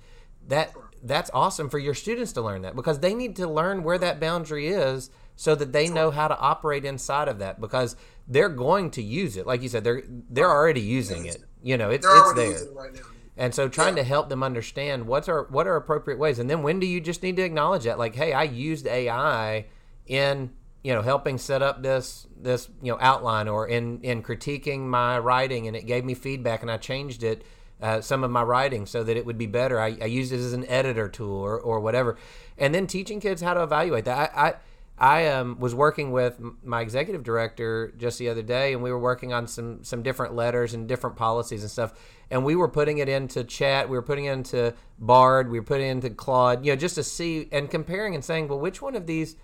that 0.50 0.72
that's 1.02 1.30
awesome 1.32 1.70
for 1.70 1.78
your 1.78 1.94
students 1.94 2.32
to 2.32 2.42
learn 2.42 2.62
that 2.62 2.76
because 2.76 3.00
they 3.00 3.14
need 3.14 3.34
to 3.36 3.48
learn 3.48 3.82
where 3.82 3.98
that 3.98 4.20
boundary 4.20 4.68
is 4.68 5.10
so 5.34 5.54
that 5.54 5.72
they 5.72 5.88
know 5.88 6.10
how 6.10 6.28
to 6.28 6.38
operate 6.38 6.84
inside 6.84 7.26
of 7.28 7.38
that 7.38 7.58
because 7.58 7.96
they're 8.28 8.50
going 8.50 8.90
to 8.90 9.02
use 9.02 9.38
it. 9.38 9.46
Like 9.46 9.62
you 9.62 9.68
said 9.68 9.82
they're 9.82 10.02
they're 10.06 10.50
already 10.50 10.82
using 10.82 11.24
it. 11.24 11.42
You 11.62 11.78
know 11.78 11.90
it's 11.90 12.06
it's 12.06 12.32
there. 12.34 12.72
right 12.74 12.90
and 13.36 13.54
so 13.54 13.68
trying 13.68 13.96
yeah. 13.96 14.02
to 14.02 14.08
help 14.08 14.28
them 14.28 14.42
understand 14.42 15.06
what's 15.06 15.28
our 15.28 15.44
what 15.44 15.66
are 15.66 15.76
appropriate 15.76 16.18
ways 16.18 16.38
and 16.38 16.50
then 16.50 16.62
when 16.62 16.78
do 16.78 16.86
you 16.86 17.00
just 17.00 17.22
need 17.22 17.36
to 17.36 17.42
acknowledge 17.42 17.84
that? 17.84 17.98
Like 17.98 18.14
hey 18.14 18.32
i 18.32 18.42
used 18.42 18.86
ai 18.86 19.66
in 20.06 20.50
you 20.82 20.92
know 20.92 21.02
helping 21.02 21.38
set 21.38 21.62
up 21.62 21.82
this 21.82 22.26
this 22.36 22.68
you 22.82 22.92
know 22.92 22.98
outline 23.00 23.48
or 23.48 23.66
in 23.66 24.00
in 24.02 24.22
critiquing 24.22 24.80
my 24.80 25.18
writing 25.18 25.66
and 25.66 25.76
it 25.76 25.86
gave 25.86 26.04
me 26.04 26.14
feedback 26.14 26.62
and 26.62 26.70
i 26.70 26.76
changed 26.76 27.22
it 27.22 27.44
uh, 27.80 28.00
some 28.00 28.24
of 28.24 28.30
my 28.30 28.42
writing 28.42 28.86
so 28.86 29.02
that 29.02 29.16
it 29.16 29.24
would 29.24 29.38
be 29.38 29.46
better. 29.46 29.80
I, 29.80 29.96
I 30.00 30.06
used 30.06 30.32
it 30.32 30.36
as 30.36 30.52
an 30.52 30.66
editor 30.66 31.08
tool 31.08 31.36
or, 31.36 31.58
or 31.58 31.80
whatever. 31.80 32.16
And 32.58 32.74
then 32.74 32.86
teaching 32.86 33.20
kids 33.20 33.42
how 33.42 33.54
to 33.54 33.62
evaluate 33.62 34.04
that. 34.04 34.30
I, 34.34 34.48
I, 34.48 34.54
I 35.00 35.28
um, 35.28 35.58
was 35.58 35.74
working 35.74 36.12
with 36.12 36.38
my 36.62 36.82
executive 36.82 37.22
director 37.22 37.94
just 37.96 38.18
the 38.18 38.28
other 38.28 38.42
day, 38.42 38.74
and 38.74 38.82
we 38.82 38.92
were 38.92 38.98
working 38.98 39.32
on 39.32 39.46
some 39.46 39.82
some 39.82 40.02
different 40.02 40.34
letters 40.34 40.74
and 40.74 40.86
different 40.86 41.16
policies 41.16 41.62
and 41.62 41.70
stuff. 41.70 41.94
And 42.30 42.44
we 42.44 42.54
were 42.54 42.68
putting 42.68 42.98
it 42.98 43.08
into 43.08 43.42
chat, 43.42 43.88
we 43.88 43.96
were 43.96 44.02
putting 44.02 44.26
it 44.26 44.32
into 44.32 44.74
Bard, 44.98 45.50
we 45.50 45.58
were 45.58 45.64
putting 45.64 45.88
it 45.88 45.92
into 45.92 46.10
Claude, 46.10 46.66
you 46.66 46.72
know, 46.72 46.76
just 46.76 46.96
to 46.96 47.02
see 47.02 47.48
and 47.50 47.70
comparing 47.70 48.14
and 48.14 48.22
saying, 48.22 48.48
well, 48.48 48.60
which 48.60 48.82
one 48.82 48.94
of 48.94 49.06
these 49.06 49.36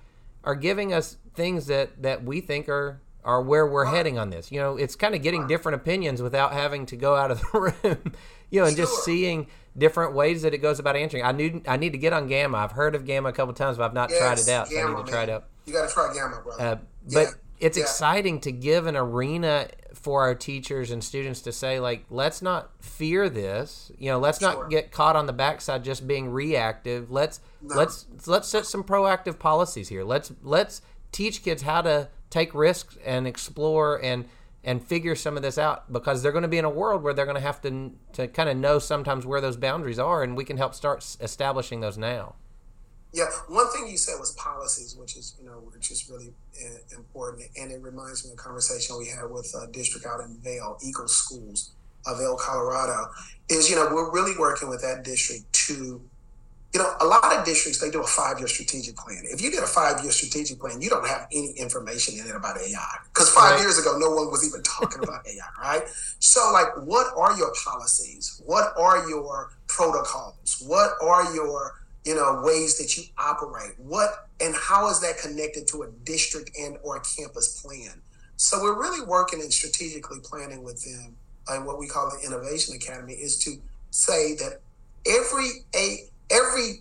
are 0.45 0.55
giving 0.55 0.93
us 0.93 1.17
things 1.35 1.67
that 1.69 2.03
that 2.03 2.23
we 2.23 2.43
think 2.43 2.69
are 2.69 3.01
are 3.27 3.43
where 3.43 3.67
we're 3.67 3.85
heading 3.85 4.19
on 4.19 4.31
this. 4.31 4.53
You 4.53 4.61
know, 4.61 4.77
it's 4.77 4.95
kind 4.95 5.15
of 5.15 5.21
getting 5.21 5.47
different 5.49 5.75
opinions 5.75 6.23
without 6.23 6.53
having 6.53 6.87
to 6.87 6.97
go 6.97 7.17
out 7.17 7.31
of 7.31 7.41
the 7.41 7.59
room, 7.83 8.13
you 8.51 8.61
know, 8.61 8.67
and 8.67 8.77
just 8.77 9.05
seeing 9.05 9.49
different 9.77 10.15
ways 10.15 10.43
that 10.43 10.55
it 10.55 10.59
goes 10.59 10.79
about 10.79 10.97
answering. 10.97 11.25
I 11.25 11.33
need 11.33 11.67
I 11.69 11.77
need 11.77 11.93
to 11.93 11.99
get 11.99 12.13
on 12.13 12.29
Gamma. 12.29 12.59
I've 12.59 12.73
heard 12.73 12.95
of 12.95 13.05
Gamma 13.05 13.29
a 13.29 13.33
couple 13.33 13.53
times, 13.53 13.77
but 13.77 13.85
I've 13.85 13.95
not 13.95 14.11
yes, 14.11 14.19
tried 14.19 14.39
it 14.39 14.49
out. 14.49 14.71
Gamma, 14.71 14.81
so 14.81 14.87
I 14.87 14.89
need 14.89 14.97
to 14.97 15.03
man. 15.03 15.13
try 15.13 15.23
it 15.25 15.31
out. 15.31 15.45
You 15.67 15.73
got 15.73 15.89
to 15.89 15.93
try 15.93 16.15
Gamma, 16.15 16.41
brother. 16.43 16.63
Uh, 16.63 16.77
but 17.13 17.21
yeah. 17.21 17.27
it's 17.59 17.77
yeah. 17.77 17.83
exciting 17.83 18.41
to 18.43 18.53
give 18.53 18.87
an 18.87 18.97
arena 18.97 19.69
for 19.93 20.23
our 20.23 20.35
teachers 20.37 20.93
and 20.93 21.03
students 21.03 21.41
to 21.41 21.51
say 21.51 21.81
like 21.81 22.05
let's 22.11 22.41
not 22.41 22.71
fear 22.81 23.29
this 23.29 23.91
you 23.99 24.09
know 24.09 24.21
let's 24.21 24.39
sure. 24.39 24.53
not 24.53 24.71
get 24.71 24.93
caught 24.93 25.17
on 25.17 25.27
the 25.27 25.33
backside 25.33 25.83
just 25.83 26.07
being 26.07 26.29
reactive 26.31 27.11
let's 27.11 27.41
no. 27.61 27.75
let's 27.75 28.07
let's 28.27 28.47
set 28.47 28.67
some 28.67 28.85
proactive 28.85 29.37
policies 29.39 29.89
here 29.89 30.05
let's 30.05 30.33
let's 30.45 30.81
teach 31.11 31.43
kids 31.43 31.63
how 31.63 31.81
to 31.81 32.09
take 32.31 32.55
risks 32.55 32.97
and 33.05 33.27
explore 33.27 34.03
and 34.03 34.27
and 34.65 34.83
figure 34.83 35.15
some 35.15 35.37
of 35.37 35.45
this 35.45 35.59
out 35.59 35.93
because 35.93 36.23
they're 36.23 36.33
going 36.33 36.43
to 36.43 36.49
be 36.49 36.59
in 36.59 36.65
a 36.65 36.71
world 36.71 37.03
where 37.03 37.15
they're 37.15 37.25
going 37.25 37.37
to 37.37 37.41
have 37.41 37.61
to 37.63 37.93
to 38.13 38.27
kind 38.29 38.49
of 38.49 38.57
know 38.57 38.79
sometimes 38.79 39.25
where 39.25 39.41
those 39.41 39.57
boundaries 39.57 39.99
are 39.99 40.23
and 40.23 40.37
we 40.37 40.45
can 40.45 40.57
help 40.57 40.75
start 40.75 41.17
establishing 41.21 41.81
those 41.81 41.97
now. 41.97 42.35
Yeah 43.13 43.27
one 43.49 43.71
thing 43.71 43.89
you 43.89 43.97
said 43.97 44.19
was 44.19 44.33
policies 44.33 44.97
which 44.97 45.17
is 45.17 45.37
you 45.41 45.47
know 45.47 45.63
which 45.73 45.91
is 45.91 46.11
really 46.11 46.35
uh, 46.61 46.97
important 46.97 47.45
and 47.57 47.71
it 47.71 47.81
reminds 47.81 48.25
me 48.25 48.33
of 48.33 48.39
a 48.39 48.43
conversation 48.43 48.99
we 48.99 49.07
had 49.07 49.31
with 49.31 49.55
a 49.63 49.71
district 49.73 50.07
out 50.07 50.21
in 50.21 50.37
Vail 50.43 50.79
Eagle 50.83 51.09
Schools 51.09 51.71
of 52.07 52.19
Vail 52.19 52.37
Colorado 52.37 53.11
is 53.49 53.71
you 53.71 53.77
know 53.77 53.89
we're 53.93 54.13
really 54.13 54.37
working 54.39 54.69
with 54.69 54.83
that 54.83 55.05
district 55.05 55.51
to 55.53 56.01
you 56.77 56.83
know, 56.83 56.93
a 57.01 57.07
lot 57.07 57.35
of 57.35 57.43
districts 57.47 57.81
they 57.81 57.89
do 57.89 58.03
a 58.03 58.07
five-year 58.07 58.47
strategic 58.47 58.97
plan. 58.97 59.23
If 59.25 59.41
you 59.41 59.51
did 59.51 59.63
a 59.63 59.67
five-year 59.67 60.13
strategic 60.13 60.61
plan, 60.61 60.83
you 60.83 60.91
don't 60.91 61.09
have 61.09 61.27
any 61.33 61.53
information 61.53 62.19
in 62.21 62.27
it 62.27 62.37
about 62.37 62.59
AI 62.59 62.99
because 63.09 63.31
five 63.31 63.53
right. 63.53 63.61
years 63.63 63.79
ago 63.79 63.97
no 63.99 64.11
one 64.11 64.31
was 64.31 64.47
even 64.47 64.63
talking 64.63 65.03
about 65.03 65.27
AI, 65.27 65.41
right? 65.59 65.89
So, 66.19 66.51
like, 66.53 66.67
what 66.87 67.17
are 67.17 67.35
your 67.39 67.51
policies? 67.65 68.43
What 68.45 68.75
are 68.79 69.09
your 69.09 69.53
protocols? 69.69 70.63
What 70.67 70.91
are 71.03 71.35
your 71.35 71.81
you 72.05 72.15
know 72.15 72.43
ways 72.45 72.77
that 72.77 72.95
you 72.95 73.05
operate? 73.17 73.73
What 73.79 74.29
and 74.43 74.55
how 74.55 74.91
is 74.91 75.01
that 75.01 75.17
connected 75.17 75.67
to 75.69 75.85
a 75.85 75.89
district 76.05 76.51
and 76.61 76.77
or 76.83 76.97
a 76.97 77.01
campus 77.01 77.63
plan? 77.63 78.03
So, 78.37 78.61
we're 78.61 78.79
really 78.79 79.03
working 79.07 79.41
and 79.41 79.51
strategically 79.51 80.19
planning 80.23 80.63
with 80.63 80.85
them, 80.85 81.17
and 81.49 81.65
what 81.65 81.79
we 81.79 81.87
call 81.87 82.11
the 82.11 82.27
Innovation 82.27 82.77
Academy 82.77 83.15
is 83.15 83.39
to 83.45 83.57
say 83.93 84.35
that 84.35 84.61
every 85.07 85.49
a 85.75 86.11
every 86.31 86.81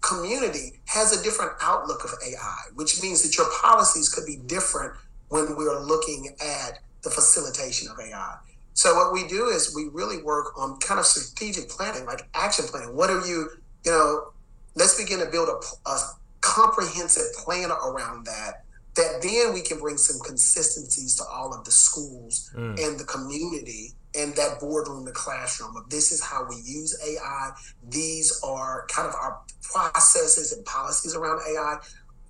community 0.00 0.80
has 0.86 1.18
a 1.18 1.22
different 1.22 1.52
outlook 1.60 2.04
of 2.04 2.10
AI, 2.26 2.62
which 2.74 3.02
means 3.02 3.22
that 3.22 3.36
your 3.36 3.50
policies 3.60 4.08
could 4.08 4.26
be 4.26 4.36
different 4.46 4.94
when 5.28 5.56
we're 5.56 5.80
looking 5.80 6.28
at 6.40 6.78
the 7.02 7.10
facilitation 7.10 7.88
of 7.90 7.98
AI. 7.98 8.36
So 8.74 8.94
what 8.94 9.12
we 9.12 9.26
do 9.26 9.46
is 9.46 9.74
we 9.74 9.88
really 9.92 10.22
work 10.22 10.58
on 10.58 10.78
kind 10.78 11.00
of 11.00 11.06
strategic 11.06 11.68
planning, 11.68 12.04
like 12.04 12.28
action 12.34 12.66
planning. 12.66 12.94
What 12.94 13.10
are 13.10 13.26
you, 13.26 13.48
you 13.84 13.90
know, 13.90 14.32
let's 14.74 15.00
begin 15.02 15.18
to 15.20 15.26
build 15.26 15.48
a, 15.48 15.88
a 15.88 15.98
comprehensive 16.40 17.24
plan 17.44 17.70
around 17.70 18.26
that 18.26 18.64
that 18.94 19.20
then 19.22 19.52
we 19.52 19.60
can 19.60 19.78
bring 19.78 19.96
some 19.98 20.18
consistencies 20.24 21.16
to 21.16 21.24
all 21.24 21.52
of 21.54 21.64
the 21.64 21.70
schools 21.70 22.50
mm. 22.56 22.82
and 22.82 22.98
the 22.98 23.04
community 23.04 23.92
and 24.16 24.34
that 24.36 24.58
boardroom, 24.60 25.04
the 25.04 25.12
classroom 25.12 25.76
of 25.76 25.88
this 25.90 26.12
is 26.12 26.22
how 26.22 26.46
we 26.48 26.56
use 26.56 26.96
AI. 27.06 27.50
These 27.88 28.40
are 28.42 28.86
kind 28.88 29.08
of 29.08 29.14
our 29.14 29.40
processes 29.62 30.52
and 30.52 30.64
policies 30.64 31.14
around 31.14 31.40
AI, 31.48 31.76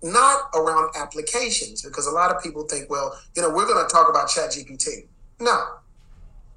not 0.03 0.51
around 0.55 0.91
applications, 0.97 1.83
because 1.83 2.07
a 2.07 2.11
lot 2.11 2.35
of 2.35 2.43
people 2.43 2.65
think, 2.65 2.91
well, 2.91 3.17
you 3.37 3.43
know, 3.43 3.51
we're 3.51 3.67
going 3.67 3.87
to 3.87 3.93
talk 3.93 4.09
about 4.09 4.29
ChatGPT. 4.29 5.07
No, 5.41 5.65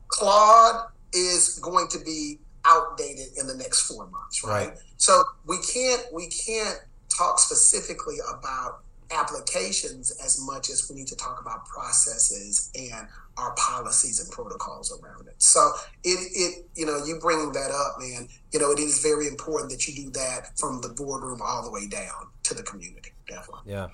Claude 0.07 0.87
is 1.13 1.59
going 1.59 1.87
to 1.89 1.99
be 1.99 2.39
outdated 2.65 3.27
in 3.37 3.47
the 3.47 3.55
next 3.55 3.81
four 3.81 4.07
months, 4.07 4.43
right? 4.43 4.69
right? 4.69 4.77
So 4.97 5.23
we 5.47 5.57
can't 5.73 6.03
we 6.13 6.27
can't 6.27 6.79
talk 7.09 7.39
specifically 7.39 8.17
about 8.37 8.81
applications 9.11 10.11
as 10.23 10.39
much 10.45 10.69
as 10.69 10.89
we 10.89 10.95
need 10.95 11.07
to 11.07 11.15
talk 11.15 11.39
about 11.41 11.65
processes 11.65 12.71
and 12.75 13.07
our 13.37 13.53
policies 13.55 14.19
and 14.19 14.29
protocols 14.31 14.97
around 15.01 15.27
it. 15.27 15.35
So 15.37 15.71
it, 16.03 16.19
it, 16.33 16.65
you 16.75 16.85
know, 16.85 17.03
you 17.05 17.19
bringing 17.19 17.51
that 17.53 17.71
up, 17.71 17.99
man, 17.99 18.27
you 18.51 18.59
know, 18.59 18.71
it 18.71 18.79
is 18.79 19.01
very 19.01 19.27
important 19.27 19.71
that 19.71 19.87
you 19.87 19.95
do 19.95 20.11
that 20.11 20.57
from 20.57 20.81
the 20.81 20.89
boardroom 20.89 21.39
all 21.41 21.63
the 21.63 21.71
way 21.71 21.87
down 21.87 22.27
to 22.43 22.53
the 22.53 22.63
community. 22.63 23.11
Definitely. 23.27 23.71
Yeah. 23.71 23.87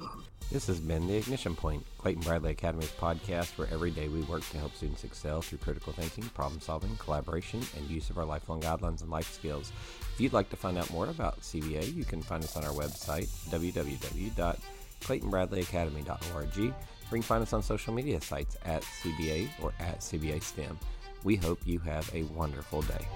This 0.52 0.68
has 0.68 0.80
been 0.80 1.08
the 1.08 1.18
Ignition 1.18 1.56
Point, 1.56 1.84
Clayton 1.98 2.22
Bradley 2.22 2.52
Academy's 2.52 2.92
podcast, 2.92 3.58
where 3.58 3.68
every 3.72 3.90
day 3.90 4.08
we 4.08 4.22
work 4.22 4.48
to 4.52 4.58
help 4.58 4.76
students 4.76 5.04
excel 5.04 5.42
through 5.42 5.58
critical 5.58 5.92
thinking, 5.92 6.24
problem 6.30 6.62
solving, 6.62 6.96
collaboration, 6.98 7.62
and 7.76 7.90
use 7.90 8.10
of 8.10 8.18
our 8.18 8.26
lifelong 8.26 8.62
guidelines 8.62 9.02
and 9.02 9.10
life 9.10 9.34
skills. 9.34 9.72
If 10.14 10.22
you'd 10.22 10.34
like 10.34 10.50
to 10.52 10.56
find 10.56 10.78
out 10.78 10.92
more 10.92 11.08
about 11.08 11.42
CBA, 11.42 11.96
you 11.96 12.06
can 12.06 12.22
find 12.22 12.44
us 12.44 12.56
on 12.56 12.64
our 12.64 12.74
website, 12.74 13.28
www 13.50 14.58
claytonbradleyacademy.org, 15.06 16.58
or 16.58 16.64
you 16.64 16.74
can 17.10 17.22
find 17.22 17.42
us 17.42 17.54
on 17.54 17.62
social 17.62 17.94
media 17.94 18.20
sites 18.20 18.58
at 18.66 18.82
CBA 18.82 19.50
or 19.62 19.74
at 19.80 20.00
CBA 20.00 20.42
STEM. 20.42 20.78
We 21.24 21.36
hope 21.36 21.60
you 21.66 21.80
have 21.80 22.10
a 22.14 22.24
wonderful 22.24 22.82
day. 22.84 23.08